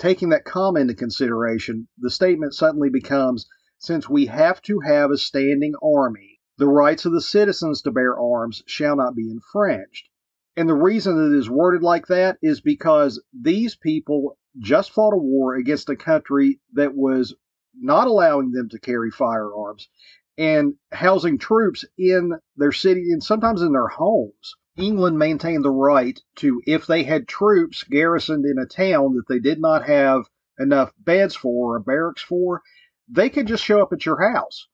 taking 0.00 0.30
that 0.30 0.46
comma 0.46 0.80
into 0.80 0.94
consideration, 0.94 1.86
the 1.98 2.10
statement 2.10 2.54
suddenly 2.54 2.88
becomes 2.88 3.46
since 3.78 4.08
we 4.08 4.26
have 4.26 4.60
to 4.62 4.80
have 4.80 5.10
a 5.10 5.18
standing 5.18 5.74
army, 5.82 6.40
the 6.56 6.66
rights 6.66 7.04
of 7.04 7.12
the 7.12 7.20
citizens 7.20 7.82
to 7.82 7.90
bear 7.90 8.18
arms 8.18 8.62
shall 8.66 8.96
not 8.96 9.14
be 9.14 9.30
infringed. 9.30 10.08
And 10.56 10.68
the 10.68 10.74
reason 10.74 11.16
that 11.16 11.34
it 11.34 11.38
is 11.38 11.48
worded 11.48 11.82
like 11.82 12.06
that 12.08 12.38
is 12.42 12.60
because 12.60 13.22
these 13.32 13.76
people 13.76 14.36
just 14.58 14.90
fought 14.90 15.14
a 15.14 15.18
war 15.18 15.54
against 15.54 15.88
a 15.90 15.96
country 15.96 16.60
that 16.72 16.94
was 16.94 17.34
not 17.78 18.08
allowing 18.08 18.50
them 18.50 18.68
to 18.70 18.80
carry 18.80 19.10
firearms 19.10 19.88
and 20.36 20.74
housing 20.92 21.38
troops 21.38 21.84
in 21.98 22.32
their 22.56 22.72
city 22.72 23.12
and 23.12 23.22
sometimes 23.22 23.62
in 23.62 23.72
their 23.72 23.88
homes. 23.88 24.56
England 24.80 25.18
maintained 25.18 25.64
the 25.64 25.70
right 25.70 26.18
to, 26.36 26.62
if 26.66 26.86
they 26.86 27.02
had 27.02 27.28
troops 27.28 27.84
garrisoned 27.84 28.46
in 28.46 28.58
a 28.58 28.66
town 28.66 29.14
that 29.14 29.28
they 29.28 29.38
did 29.38 29.60
not 29.60 29.86
have 29.86 30.22
enough 30.58 30.92
beds 30.98 31.36
for 31.36 31.76
or 31.76 31.80
barracks 31.80 32.22
for, 32.22 32.62
they 33.08 33.28
could 33.28 33.46
just 33.46 33.62
show 33.62 33.82
up 33.82 33.92
at 33.92 34.06
your 34.06 34.32
house 34.32 34.68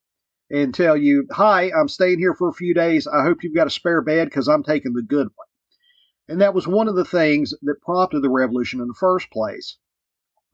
and 0.51 0.75
tell 0.75 0.97
you, 0.97 1.27
Hi, 1.33 1.73
I'm 1.73 1.89
staying 1.89 2.21
here 2.21 2.35
for 2.35 2.49
a 2.49 2.55
few 2.55 2.73
days. 2.73 3.07
I 3.07 3.23
hope 3.25 3.43
you've 3.43 3.55
got 3.55 3.67
a 3.67 3.71
spare 3.71 4.01
bed 4.01 4.29
because 4.29 4.49
I'm 4.49 4.63
taking 4.63 4.93
the 4.93 5.03
good 5.03 5.29
one. 5.35 5.47
And 6.29 6.41
that 6.41 6.55
was 6.55 6.69
one 6.69 6.89
of 6.89 6.95
the 6.95 7.05
things 7.05 7.53
that 7.63 7.83
prompted 7.83 8.23
the 8.23 8.31
revolution 8.31 8.81
in 8.81 8.89
the 8.89 8.95
first 8.95 9.31
place. 9.31 9.77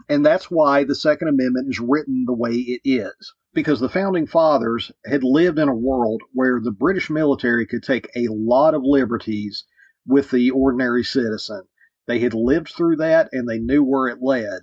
And 0.09 0.25
that's 0.25 0.51
why 0.51 0.85
the 0.85 0.95
Second 0.95 1.29
Amendment 1.29 1.69
is 1.69 1.81
written 1.81 2.25
the 2.27 2.33
way 2.33 2.53
it 2.53 2.81
is. 2.85 3.35
Because 3.55 3.81
the 3.81 3.89
founding 3.89 4.27
fathers 4.27 4.91
had 5.05 5.23
lived 5.23 5.59
in 5.59 5.69
a 5.69 5.75
world 5.75 6.23
where 6.33 6.61
the 6.61 6.71
British 6.71 7.11
military 7.11 7.67
could 7.67 7.83
take 7.83 8.09
a 8.17 8.29
lot 8.29 8.75
of 8.75 8.83
liberties 8.85 9.65
with 10.07 10.31
the 10.31 10.51
ordinary 10.51 11.05
citizen. 11.05 11.63
They 12.07 12.19
had 12.19 12.35
lived 12.35 12.69
through 12.69 12.97
that 12.97 13.29
and 13.33 13.49
they 13.49 13.59
knew 13.59 13.85
where 13.85 14.09
it 14.09 14.23
led. 14.23 14.63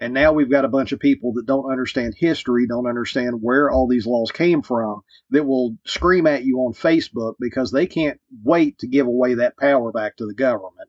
And 0.00 0.14
now 0.14 0.32
we've 0.32 0.50
got 0.50 0.64
a 0.64 0.68
bunch 0.68 0.92
of 0.92 0.98
people 0.98 1.34
that 1.34 1.46
don't 1.46 1.70
understand 1.70 2.14
history, 2.16 2.66
don't 2.66 2.88
understand 2.88 3.40
where 3.40 3.70
all 3.70 3.86
these 3.86 4.06
laws 4.06 4.32
came 4.32 4.62
from, 4.62 5.02
that 5.30 5.44
will 5.44 5.76
scream 5.86 6.26
at 6.26 6.44
you 6.44 6.58
on 6.58 6.72
Facebook 6.72 7.34
because 7.38 7.70
they 7.70 7.86
can't 7.86 8.18
wait 8.42 8.78
to 8.78 8.88
give 8.88 9.06
away 9.06 9.34
that 9.34 9.56
power 9.56 9.92
back 9.92 10.16
to 10.16 10.26
the 10.26 10.34
government. 10.34 10.88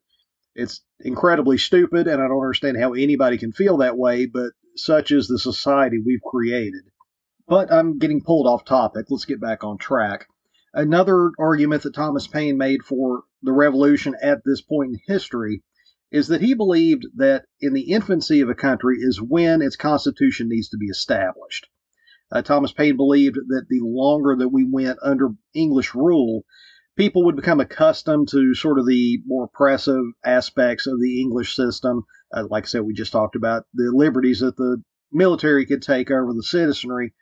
It's 0.56 0.82
incredibly 1.00 1.58
stupid, 1.58 2.08
and 2.08 2.22
I 2.22 2.28
don't 2.28 2.42
understand 2.42 2.78
how 2.78 2.94
anybody 2.94 3.38
can 3.38 3.52
feel 3.52 3.78
that 3.78 3.98
way, 3.98 4.26
but 4.26 4.52
such 4.76 5.12
is 5.12 5.28
the 5.28 5.40
society 5.40 6.00
we've 6.00 6.22
created. 6.22 6.84
But 7.48 7.72
I'm 7.72 7.98
getting 7.98 8.24
pulled 8.24 8.48
off 8.48 8.64
topic. 8.64 9.08
Let's 9.10 9.26
get 9.26 9.42
back 9.42 9.64
on 9.64 9.78
track. 9.78 10.28
Another 10.74 11.32
argument 11.38 11.84
that 11.84 11.94
Thomas 11.94 12.28
Paine 12.28 12.58
made 12.58 12.84
for 12.84 13.24
the 13.42 13.52
revolution 13.52 14.16
at 14.22 14.44
this 14.46 14.62
point 14.62 14.94
in 14.94 15.00
history 15.08 15.62
is 16.12 16.28
that 16.28 16.42
he 16.42 16.54
believed 16.54 17.06
that 17.16 17.46
in 17.60 17.74
the 17.74 17.92
infancy 17.92 18.42
of 18.42 18.50
a 18.50 18.56
country 18.56 18.98
is 19.00 19.22
when 19.22 19.62
its 19.62 19.76
constitution 19.76 20.48
needs 20.50 20.70
to 20.70 20.78
be 20.78 20.86
established. 20.86 21.68
Uh, 22.32 22.42
Thomas 22.42 22.72
Paine 22.72 22.96
believed 22.96 23.36
that 23.36 23.66
the 23.70 23.82
longer 23.82 24.36
that 24.38 24.50
we 24.50 24.64
went 24.64 24.98
under 25.04 25.30
English 25.54 25.94
rule, 25.94 26.44
people 26.96 27.26
would 27.26 27.36
become 27.36 27.60
accustomed 27.60 28.30
to 28.30 28.54
sort 28.54 28.80
of 28.80 28.86
the 28.86 29.22
more 29.26 29.46
oppressive 29.46 30.04
aspects 30.24 30.88
of 30.88 31.00
the 31.00 31.22
English 31.22 31.56
system. 31.56 32.04
Uh, 32.36 32.46
like 32.50 32.66
I 32.66 32.68
said, 32.68 32.82
we 32.82 32.94
just 32.94 33.12
talked 33.12 33.36
about 33.36 33.66
the 33.74 33.92
liberties 33.94 34.40
that 34.40 34.58
the 34.58 34.82
military 35.12 35.66
could 35.66 35.82
take 35.82 36.12
over 36.12 36.34
the 36.34 36.44
citizenry. 36.44 37.14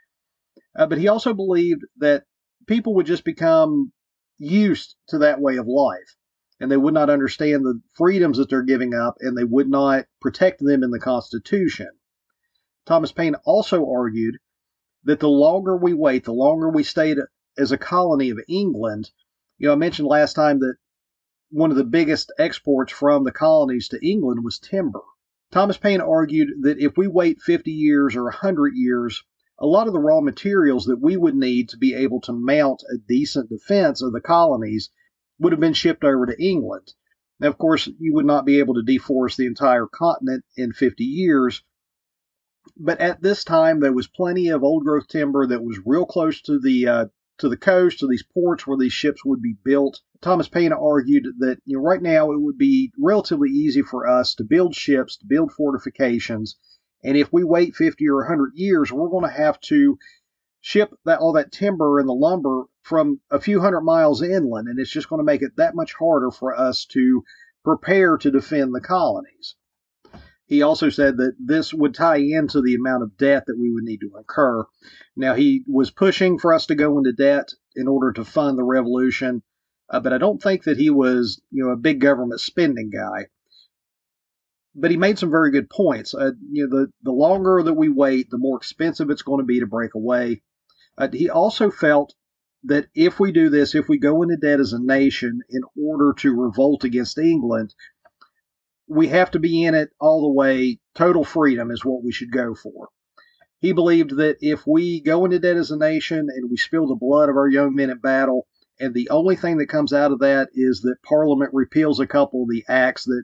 Uh, 0.77 0.87
but 0.87 0.97
he 0.97 1.07
also 1.07 1.33
believed 1.33 1.81
that 1.97 2.23
people 2.67 2.95
would 2.95 3.05
just 3.05 3.23
become 3.23 3.91
used 4.37 4.95
to 5.09 5.19
that 5.19 5.41
way 5.41 5.57
of 5.57 5.67
life 5.67 6.15
and 6.59 6.71
they 6.71 6.77
would 6.77 6.93
not 6.93 7.09
understand 7.09 7.63
the 7.63 7.81
freedoms 7.95 8.37
that 8.37 8.49
they're 8.49 8.63
giving 8.63 8.93
up 8.93 9.15
and 9.19 9.37
they 9.37 9.43
would 9.43 9.69
not 9.69 10.05
protect 10.21 10.59
them 10.59 10.83
in 10.83 10.91
the 10.91 10.99
Constitution. 10.99 11.89
Thomas 12.85 13.11
Paine 13.11 13.35
also 13.45 13.89
argued 13.89 14.37
that 15.03 15.19
the 15.19 15.29
longer 15.29 15.75
we 15.75 15.93
wait, 15.93 16.23
the 16.23 16.33
longer 16.33 16.69
we 16.69 16.83
stay 16.83 17.15
as 17.57 17.71
a 17.71 17.77
colony 17.77 18.29
of 18.29 18.39
England, 18.47 19.09
you 19.61 19.67
know, 19.67 19.73
I 19.73 19.77
mentioned 19.77 20.07
last 20.07 20.33
time 20.33 20.57
that 20.61 20.73
one 21.51 21.69
of 21.69 21.77
the 21.77 21.83
biggest 21.83 22.33
exports 22.39 22.91
from 22.91 23.23
the 23.23 23.31
colonies 23.31 23.89
to 23.89 24.03
England 24.03 24.43
was 24.43 24.57
timber. 24.57 25.03
Thomas 25.51 25.77
Paine 25.77 26.01
argued 26.01 26.63
that 26.63 26.79
if 26.79 26.97
we 26.97 27.07
wait 27.07 27.43
50 27.43 27.69
years 27.69 28.15
or 28.15 28.23
100 28.23 28.73
years, 28.73 29.23
a 29.59 29.67
lot 29.67 29.85
of 29.85 29.93
the 29.93 29.99
raw 29.99 30.19
materials 30.19 30.85
that 30.85 30.99
we 30.99 31.15
would 31.15 31.35
need 31.35 31.69
to 31.69 31.77
be 31.77 31.93
able 31.93 32.19
to 32.21 32.33
mount 32.33 32.81
a 32.91 32.97
decent 32.97 33.51
defense 33.51 34.01
of 34.01 34.13
the 34.13 34.19
colonies 34.21 34.89
would 35.37 35.51
have 35.51 35.59
been 35.59 35.73
shipped 35.73 36.03
over 36.03 36.25
to 36.25 36.43
England. 36.43 36.93
Now, 37.39 37.49
of 37.49 37.59
course, 37.59 37.87
you 37.99 38.15
would 38.15 38.25
not 38.25 38.47
be 38.47 38.57
able 38.57 38.73
to 38.73 38.83
deforest 38.83 39.35
the 39.35 39.45
entire 39.45 39.85
continent 39.85 40.43
in 40.57 40.73
50 40.73 41.03
years, 41.03 41.63
but 42.75 42.99
at 42.99 43.21
this 43.21 43.43
time 43.43 43.79
there 43.79 43.93
was 43.93 44.07
plenty 44.07 44.47
of 44.47 44.63
old 44.63 44.85
growth 44.85 45.07
timber 45.07 45.45
that 45.45 45.63
was 45.63 45.79
real 45.85 46.07
close 46.07 46.41
to 46.43 46.57
the 46.57 46.87
uh, 46.87 47.05
to 47.41 47.49
the 47.49 47.57
coast, 47.57 47.99
to 47.99 48.07
these 48.07 48.23
ports 48.23 48.65
where 48.65 48.77
these 48.77 48.93
ships 48.93 49.25
would 49.25 49.41
be 49.41 49.55
built. 49.63 49.99
Thomas 50.21 50.47
Paine 50.47 50.73
argued 50.73 51.25
that 51.39 51.59
you 51.65 51.77
know, 51.77 51.83
right 51.83 52.01
now 52.01 52.31
it 52.31 52.39
would 52.39 52.57
be 52.57 52.91
relatively 52.97 53.49
easy 53.49 53.81
for 53.81 54.07
us 54.07 54.33
to 54.35 54.43
build 54.43 54.73
ships, 54.73 55.17
to 55.17 55.25
build 55.25 55.51
fortifications, 55.51 56.57
and 57.03 57.17
if 57.17 57.33
we 57.33 57.43
wait 57.43 57.75
50 57.75 58.07
or 58.07 58.17
100 58.17 58.51
years, 58.53 58.91
we're 58.91 59.09
going 59.09 59.25
to 59.25 59.37
have 59.37 59.59
to 59.61 59.97
ship 60.59 60.93
that 61.05 61.19
all 61.19 61.33
that 61.33 61.51
timber 61.51 61.99
and 61.99 62.07
the 62.07 62.13
lumber 62.13 62.65
from 62.83 63.19
a 63.31 63.39
few 63.39 63.59
hundred 63.59 63.81
miles 63.81 64.21
inland, 64.21 64.67
and 64.67 64.79
it's 64.79 64.91
just 64.91 65.09
going 65.09 65.19
to 65.19 65.23
make 65.23 65.41
it 65.41 65.55
that 65.57 65.75
much 65.75 65.93
harder 65.93 66.29
for 66.29 66.55
us 66.55 66.85
to 66.85 67.23
prepare 67.63 68.17
to 68.17 68.31
defend 68.31 68.73
the 68.73 68.81
colonies. 68.81 69.55
He 70.51 70.63
also 70.63 70.89
said 70.89 71.15
that 71.15 71.37
this 71.39 71.73
would 71.73 71.93
tie 71.93 72.17
into 72.17 72.59
the 72.59 72.75
amount 72.75 73.03
of 73.03 73.15
debt 73.15 73.45
that 73.47 73.57
we 73.57 73.71
would 73.71 73.85
need 73.85 74.01
to 74.01 74.17
incur. 74.17 74.65
Now, 75.15 75.33
he 75.33 75.63
was 75.65 75.91
pushing 75.91 76.37
for 76.37 76.53
us 76.53 76.65
to 76.65 76.75
go 76.75 76.97
into 76.97 77.13
debt 77.13 77.53
in 77.73 77.87
order 77.87 78.11
to 78.11 78.25
fund 78.25 78.57
the 78.57 78.65
revolution, 78.65 79.43
uh, 79.89 80.01
but 80.01 80.11
I 80.11 80.17
don't 80.17 80.43
think 80.43 80.65
that 80.65 80.75
he 80.75 80.89
was, 80.89 81.41
you 81.51 81.63
know, 81.63 81.71
a 81.71 81.77
big 81.77 82.01
government 82.01 82.41
spending 82.41 82.89
guy. 82.89 83.27
But 84.75 84.91
he 84.91 84.97
made 84.97 85.17
some 85.17 85.31
very 85.31 85.51
good 85.51 85.69
points. 85.69 86.13
Uh, 86.13 86.33
you 86.51 86.67
know, 86.67 86.79
the 86.79 86.91
the 87.01 87.13
longer 87.13 87.63
that 87.63 87.75
we 87.75 87.87
wait, 87.87 88.29
the 88.29 88.37
more 88.37 88.57
expensive 88.57 89.09
it's 89.09 89.21
going 89.21 89.39
to 89.39 89.45
be 89.45 89.61
to 89.61 89.67
break 89.67 89.95
away. 89.95 90.43
Uh, 90.97 91.07
he 91.13 91.29
also 91.29 91.71
felt 91.71 92.13
that 92.65 92.87
if 92.93 93.21
we 93.21 93.31
do 93.31 93.47
this, 93.47 93.73
if 93.73 93.87
we 93.87 93.97
go 93.97 94.21
into 94.21 94.35
debt 94.35 94.59
as 94.59 94.73
a 94.73 94.83
nation 94.83 95.39
in 95.49 95.61
order 95.81 96.13
to 96.17 96.35
revolt 96.35 96.83
against 96.83 97.17
England, 97.17 97.73
we 98.91 99.07
have 99.07 99.31
to 99.31 99.39
be 99.39 99.63
in 99.63 99.73
it 99.73 99.89
all 99.99 100.21
the 100.21 100.33
way. 100.33 100.79
Total 100.95 101.23
freedom 101.23 101.71
is 101.71 101.85
what 101.85 102.03
we 102.03 102.11
should 102.11 102.31
go 102.31 102.53
for. 102.53 102.89
He 103.59 103.71
believed 103.71 104.17
that 104.17 104.37
if 104.41 104.67
we 104.67 105.01
go 105.01 105.23
into 105.23 105.39
debt 105.39 105.55
as 105.55 105.71
a 105.71 105.77
nation 105.77 106.27
and 106.29 106.49
we 106.49 106.57
spill 106.57 106.87
the 106.87 106.95
blood 106.95 107.29
of 107.29 107.37
our 107.37 107.47
young 107.47 107.73
men 107.73 107.89
in 107.89 107.99
battle, 107.99 108.47
and 108.79 108.93
the 108.93 109.09
only 109.09 109.35
thing 109.35 109.59
that 109.59 109.67
comes 109.67 109.93
out 109.93 110.11
of 110.11 110.19
that 110.19 110.49
is 110.53 110.81
that 110.81 111.03
Parliament 111.03 111.51
repeals 111.53 111.99
a 111.99 112.07
couple 112.07 112.43
of 112.43 112.49
the 112.49 112.65
acts 112.67 113.05
that 113.05 113.23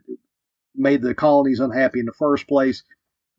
made 0.74 1.02
the 1.02 1.14
colonies 1.14 1.60
unhappy 1.60 2.00
in 2.00 2.06
the 2.06 2.12
first 2.12 2.46
place, 2.48 2.82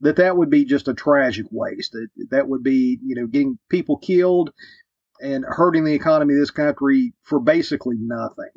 that 0.01 0.17
that 0.17 0.37
would 0.37 0.49
be 0.49 0.65
just 0.65 0.87
a 0.87 0.93
tragic 0.93 1.45
waste. 1.49 1.93
That, 1.93 2.09
that 2.31 2.47
would 2.49 2.63
be, 2.63 2.99
you 3.03 3.15
know, 3.15 3.27
getting 3.27 3.57
people 3.69 3.97
killed 3.97 4.51
and 5.21 5.45
hurting 5.47 5.85
the 5.85 5.93
economy 5.93 6.33
of 6.35 6.41
this 6.41 6.51
country 6.51 7.13
for 7.23 7.39
basically 7.39 7.95
nothing. 7.97 8.51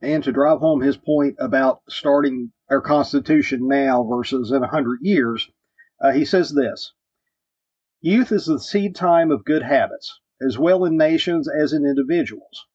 And 0.00 0.24
to 0.24 0.32
drive 0.32 0.58
home 0.58 0.80
his 0.80 0.96
point 0.96 1.36
about 1.38 1.82
starting 1.88 2.52
our 2.70 2.80
Constitution 2.80 3.68
now 3.68 4.02
versus 4.04 4.50
in 4.50 4.62
a 4.62 4.68
hundred 4.68 5.00
years, 5.02 5.50
uh, 6.00 6.12
he 6.12 6.24
says 6.24 6.52
this 6.52 6.92
Youth 8.00 8.32
is 8.32 8.46
the 8.46 8.60
seed 8.60 8.94
time 8.94 9.30
of 9.30 9.44
good 9.44 9.62
habits, 9.62 10.20
as 10.40 10.58
well 10.58 10.84
in 10.84 10.96
nations 10.96 11.48
as 11.48 11.72
in 11.72 11.86
individuals. 11.86 12.66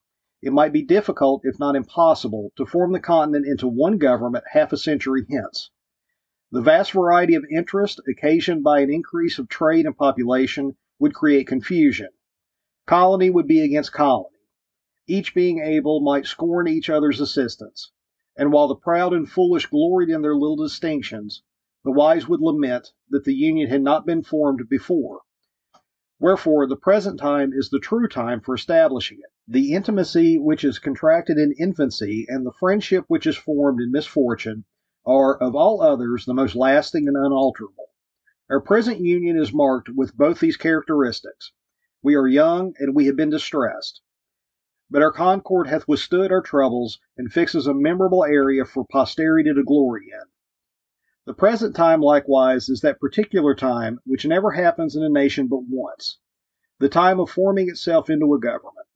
It 0.41 0.53
might 0.53 0.71
be 0.71 0.81
difficult, 0.81 1.41
if 1.43 1.59
not 1.59 1.75
impossible, 1.75 2.51
to 2.55 2.65
form 2.65 2.93
the 2.93 2.99
continent 2.99 3.45
into 3.45 3.67
one 3.67 3.97
government 3.97 4.45
half 4.53 4.71
a 4.71 4.77
century 4.77 5.25
hence. 5.29 5.69
The 6.51 6.61
vast 6.61 6.93
variety 6.93 7.35
of 7.35 7.45
interest 7.51 8.01
occasioned 8.07 8.63
by 8.63 8.79
an 8.79 8.91
increase 8.91 9.37
of 9.37 9.49
trade 9.49 9.85
and 9.85 9.95
population 9.95 10.77
would 10.97 11.13
create 11.13 11.45
confusion. 11.45 12.07
Colony 12.87 13.29
would 13.29 13.47
be 13.47 13.61
against 13.61 13.91
colony. 13.91 14.38
Each 15.11 15.33
being 15.33 15.57
able 15.57 16.01
might 16.01 16.27
scorn 16.27 16.67
each 16.67 16.87
other's 16.87 17.19
assistance. 17.19 17.91
And 18.37 18.53
while 18.53 18.67
the 18.67 18.75
proud 18.75 19.11
and 19.11 19.27
foolish 19.27 19.65
gloried 19.65 20.07
in 20.11 20.21
their 20.21 20.35
little 20.35 20.55
distinctions, 20.55 21.41
the 21.83 21.89
wise 21.89 22.27
would 22.27 22.41
lament 22.41 22.91
that 23.09 23.23
the 23.23 23.33
union 23.33 23.71
had 23.71 23.81
not 23.81 24.05
been 24.05 24.21
formed 24.21 24.69
before. 24.69 25.21
Wherefore, 26.19 26.67
the 26.67 26.75
present 26.75 27.19
time 27.19 27.53
is 27.53 27.71
the 27.71 27.79
true 27.79 28.07
time 28.07 28.39
for 28.39 28.53
establishing 28.53 29.17
it. 29.17 29.31
The 29.47 29.73
intimacy 29.73 30.37
which 30.37 30.63
is 30.63 30.77
contracted 30.77 31.39
in 31.39 31.53
infancy 31.53 32.27
and 32.29 32.45
the 32.45 32.53
friendship 32.59 33.05
which 33.07 33.25
is 33.25 33.35
formed 33.35 33.81
in 33.81 33.91
misfortune 33.91 34.65
are, 35.07 35.35
of 35.37 35.55
all 35.55 35.81
others, 35.81 36.25
the 36.25 36.35
most 36.35 36.55
lasting 36.55 37.07
and 37.07 37.17
unalterable. 37.17 37.87
Our 38.47 38.61
present 38.61 38.99
union 38.99 39.39
is 39.39 39.51
marked 39.51 39.89
with 39.89 40.15
both 40.15 40.39
these 40.39 40.55
characteristics. 40.55 41.51
We 42.03 42.13
are 42.13 42.27
young, 42.27 42.75
and 42.77 42.93
we 42.93 43.07
have 43.07 43.15
been 43.15 43.31
distressed. 43.31 44.03
But 44.91 45.03
our 45.03 45.11
concord 45.11 45.67
hath 45.67 45.87
withstood 45.87 46.31
our 46.31 46.41
troubles, 46.41 46.99
and 47.15 47.31
fixes 47.31 47.67
a 47.67 47.73
memorable 47.73 48.23
area 48.23 48.65
for 48.65 48.85
posterity 48.85 49.53
to 49.53 49.63
glory 49.63 50.07
in. 50.11 50.29
The 51.25 51.35
present 51.35 51.75
time, 51.75 52.01
likewise, 52.01 52.69
is 52.69 52.81
that 52.81 52.99
particular 52.99 53.53
time 53.53 53.99
which 54.03 54.25
never 54.25 54.51
happens 54.51 54.95
in 54.95 55.03
a 55.03 55.09
nation 55.09 55.47
but 55.47 55.61
once 55.69 56.17
the 56.79 56.89
time 56.89 57.19
of 57.19 57.29
forming 57.29 57.69
itself 57.69 58.09
into 58.09 58.33
a 58.33 58.39
government. 58.39 58.87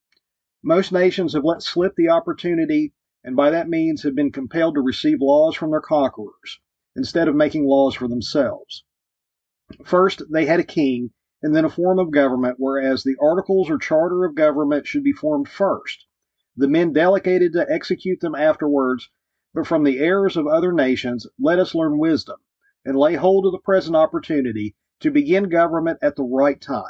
Most 0.63 0.91
nations 0.91 1.33
have 1.33 1.43
let 1.43 1.61
slip 1.61 1.95
the 1.95 2.09
opportunity, 2.09 2.93
and 3.23 3.35
by 3.35 3.51
that 3.51 3.69
means 3.69 4.01
have 4.03 4.15
been 4.15 4.31
compelled 4.31 4.75
to 4.75 4.81
receive 4.81 5.21
laws 5.21 5.55
from 5.55 5.71
their 5.71 5.81
conquerors, 5.81 6.59
instead 6.95 7.27
of 7.27 7.35
making 7.35 7.65
laws 7.65 7.93
for 7.93 8.07
themselves. 8.07 8.83
First, 9.83 10.23
they 10.31 10.45
had 10.45 10.59
a 10.59 10.63
king, 10.63 11.11
and 11.43 11.53
then 11.53 11.65
a 11.65 11.69
form 11.69 11.99
of 11.99 12.09
government, 12.09 12.55
whereas 12.57 13.03
the 13.03 13.17
articles 13.21 13.69
or 13.69 13.77
charter 13.77 14.25
of 14.25 14.33
government 14.33 14.87
should 14.87 15.03
be 15.03 15.11
formed 15.11 15.47
first, 15.47 16.07
the 16.55 16.67
men 16.67 16.93
delegated 16.93 17.53
to 17.53 17.69
execute 17.69 18.21
them 18.21 18.33
afterwards. 18.33 19.09
But 19.53 19.67
from 19.67 19.83
the 19.83 19.99
errors 19.99 20.35
of 20.35 20.47
other 20.47 20.71
nations, 20.71 21.27
let 21.37 21.59
us 21.59 21.75
learn 21.75 21.99
wisdom, 21.99 22.37
and 22.83 22.97
lay 22.97 23.13
hold 23.13 23.45
of 23.45 23.51
the 23.51 23.59
present 23.59 23.95
opportunity 23.95 24.75
to 25.01 25.11
begin 25.11 25.49
government 25.49 25.99
at 26.01 26.15
the 26.15 26.23
right 26.23 26.59
time. 26.59 26.85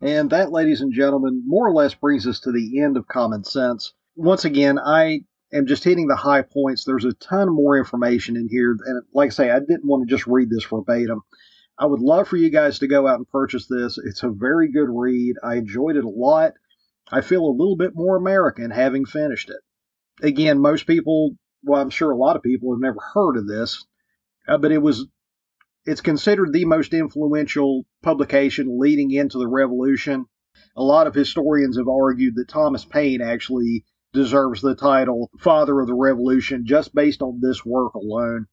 And 0.00 0.30
that, 0.30 0.52
ladies 0.52 0.80
and 0.80 0.94
gentlemen, 0.94 1.42
more 1.44 1.68
or 1.68 1.74
less 1.74 1.94
brings 1.94 2.26
us 2.26 2.40
to 2.40 2.52
the 2.52 2.80
end 2.80 2.96
of 2.96 3.06
common 3.08 3.44
sense. 3.44 3.92
Once 4.16 4.46
again, 4.46 4.78
I 4.78 5.20
am 5.52 5.66
just 5.66 5.84
hitting 5.84 6.06
the 6.06 6.16
high 6.16 6.42
points. 6.42 6.84
There's 6.84 7.04
a 7.04 7.12
ton 7.12 7.52
more 7.52 7.76
information 7.76 8.36
in 8.36 8.48
here. 8.48 8.70
And 8.70 9.02
like 9.12 9.26
I 9.26 9.30
say, 9.30 9.50
I 9.50 9.58
didn't 9.58 9.84
want 9.84 10.08
to 10.08 10.14
just 10.14 10.26
read 10.26 10.48
this 10.48 10.64
verbatim. 10.64 11.20
I 11.80 11.86
would 11.86 12.00
love 12.00 12.28
for 12.28 12.36
you 12.36 12.50
guys 12.50 12.78
to 12.80 12.86
go 12.86 13.08
out 13.08 13.16
and 13.16 13.28
purchase 13.30 13.66
this. 13.66 13.96
It's 13.96 14.22
a 14.22 14.28
very 14.28 14.70
good 14.70 14.90
read. 14.90 15.36
I 15.42 15.56
enjoyed 15.56 15.96
it 15.96 16.04
a 16.04 16.10
lot. 16.10 16.52
I 17.10 17.22
feel 17.22 17.42
a 17.42 17.56
little 17.56 17.74
bit 17.76 17.92
more 17.94 18.16
American 18.16 18.70
having 18.70 19.06
finished 19.06 19.48
it. 19.48 19.60
Again, 20.22 20.60
most 20.60 20.86
people, 20.86 21.36
well, 21.64 21.80
I'm 21.80 21.88
sure 21.88 22.10
a 22.10 22.18
lot 22.18 22.36
of 22.36 22.42
people 22.42 22.70
have 22.74 22.82
never 22.82 23.00
heard 23.14 23.38
of 23.38 23.48
this, 23.48 23.86
uh, 24.46 24.58
but 24.58 24.72
it 24.72 24.82
was 24.82 25.06
it's 25.86 26.02
considered 26.02 26.52
the 26.52 26.66
most 26.66 26.92
influential 26.92 27.86
publication 28.02 28.78
leading 28.78 29.10
into 29.10 29.38
the 29.38 29.48
revolution. 29.48 30.26
A 30.76 30.82
lot 30.82 31.06
of 31.06 31.14
historians 31.14 31.78
have 31.78 31.88
argued 31.88 32.34
that 32.34 32.48
Thomas 32.48 32.84
Paine 32.84 33.22
actually 33.22 33.86
deserves 34.12 34.60
the 34.60 34.74
title 34.74 35.30
Father 35.38 35.80
of 35.80 35.86
the 35.86 35.94
Revolution 35.94 36.66
just 36.66 36.94
based 36.94 37.22
on 37.22 37.40
this 37.40 37.64
work 37.64 37.94
alone. 37.94 38.48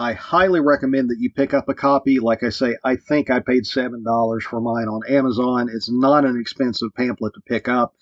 I 0.00 0.14
highly 0.14 0.60
recommend 0.60 1.10
that 1.10 1.18
you 1.18 1.30
pick 1.30 1.52
up 1.52 1.68
a 1.68 1.74
copy. 1.74 2.20
Like 2.20 2.42
I 2.42 2.48
say, 2.48 2.74
I 2.82 2.96
think 2.96 3.28
I 3.28 3.40
paid 3.40 3.64
$7 3.64 4.40
for 4.40 4.58
mine 4.58 4.88
on 4.88 5.02
Amazon. 5.06 5.68
It's 5.70 5.90
not 5.90 6.24
an 6.24 6.40
expensive 6.40 6.88
pamphlet 6.96 7.34
to 7.34 7.42
pick 7.46 7.68
up. 7.68 7.92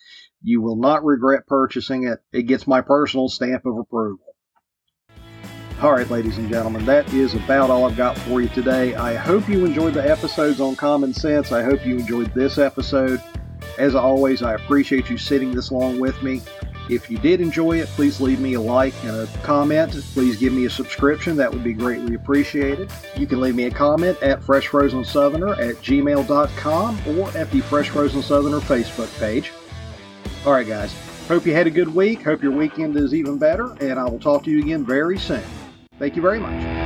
You 0.41 0.63
will 0.63 0.77
not 0.77 1.05
regret 1.05 1.49
purchasing 1.49 2.05
it. 2.05 2.21
It 2.33 2.45
gets 2.45 2.69
my 2.69 2.83
personal 2.83 3.29
stamp 3.29 3.67
of 3.67 3.77
approval. 3.79 4.37
All 5.83 5.91
right, 5.91 6.09
ladies 6.09 6.39
and 6.39 6.49
gentlemen, 6.49 6.85
that 6.85 7.13
is 7.13 7.35
about 7.35 7.69
all 7.69 7.85
I've 7.85 7.97
got 7.97 8.17
for 8.17 8.41
you 8.41 8.49
today. 8.51 8.95
I 8.95 9.15
hope 9.15 9.49
you 9.49 9.65
enjoyed 9.65 9.95
the 9.95 10.09
episodes 10.09 10.61
on 10.61 10.77
common 10.77 11.13
sense. 11.13 11.51
I 11.51 11.65
hope 11.65 11.85
you 11.85 11.99
enjoyed 11.99 12.33
this 12.33 12.59
episode. 12.59 13.21
As 13.77 13.97
always, 13.97 14.45
I 14.45 14.55
appreciate 14.55 15.11
you 15.11 15.19
sitting 15.19 15.51
this 15.51 15.73
long 15.73 15.99
with 15.99 16.23
me. 16.23 16.43
If 16.89 17.11
you 17.11 17.19
did 17.19 17.41
enjoy 17.41 17.81
it, 17.81 17.89
please 17.89 18.21
leave 18.21 18.41
me 18.41 18.55
a 18.55 18.61
like 18.61 18.95
and 19.05 19.17
a 19.17 19.27
comment. 19.43 19.93
Please 20.13 20.37
give 20.37 20.53
me 20.53 20.65
a 20.65 20.71
subscription. 20.71 21.37
That 21.37 21.53
would 21.53 21.63
be 21.63 21.73
greatly 21.73 22.15
appreciated. 22.15 22.91
You 23.17 23.27
can 23.27 23.41
leave 23.41 23.55
me 23.55 23.65
a 23.65 23.71
comment 23.71 24.21
at 24.23 24.41
freshfrozensoutherner 24.41 25.59
at 25.59 25.77
gmail.com 25.77 27.01
or 27.07 27.29
at 27.37 27.51
the 27.51 27.61
Fresh 27.61 27.91
Frozen 27.91 28.23
Southerner 28.23 28.61
Facebook 28.61 29.17
page. 29.19 29.53
All 30.47 30.53
right, 30.53 30.67
guys. 30.67 30.95
Hope 31.29 31.45
you 31.45 31.53
had 31.53 31.67
a 31.67 31.71
good 31.71 31.95
week. 31.95 32.23
Hope 32.23 32.43
your 32.43 32.53
weekend 32.53 32.97
is 32.97 33.13
even 33.13 33.37
better, 33.37 33.77
and 33.81 33.99
I 33.99 34.05
will 34.05 34.19
talk 34.19 34.45
to 34.45 34.51
you 34.51 34.61
again 34.61 34.87
very 34.87 35.19
soon. 35.19 35.43
Thank 35.99 36.17
you 36.17 36.23
very 36.23 36.39
much. 36.39 36.78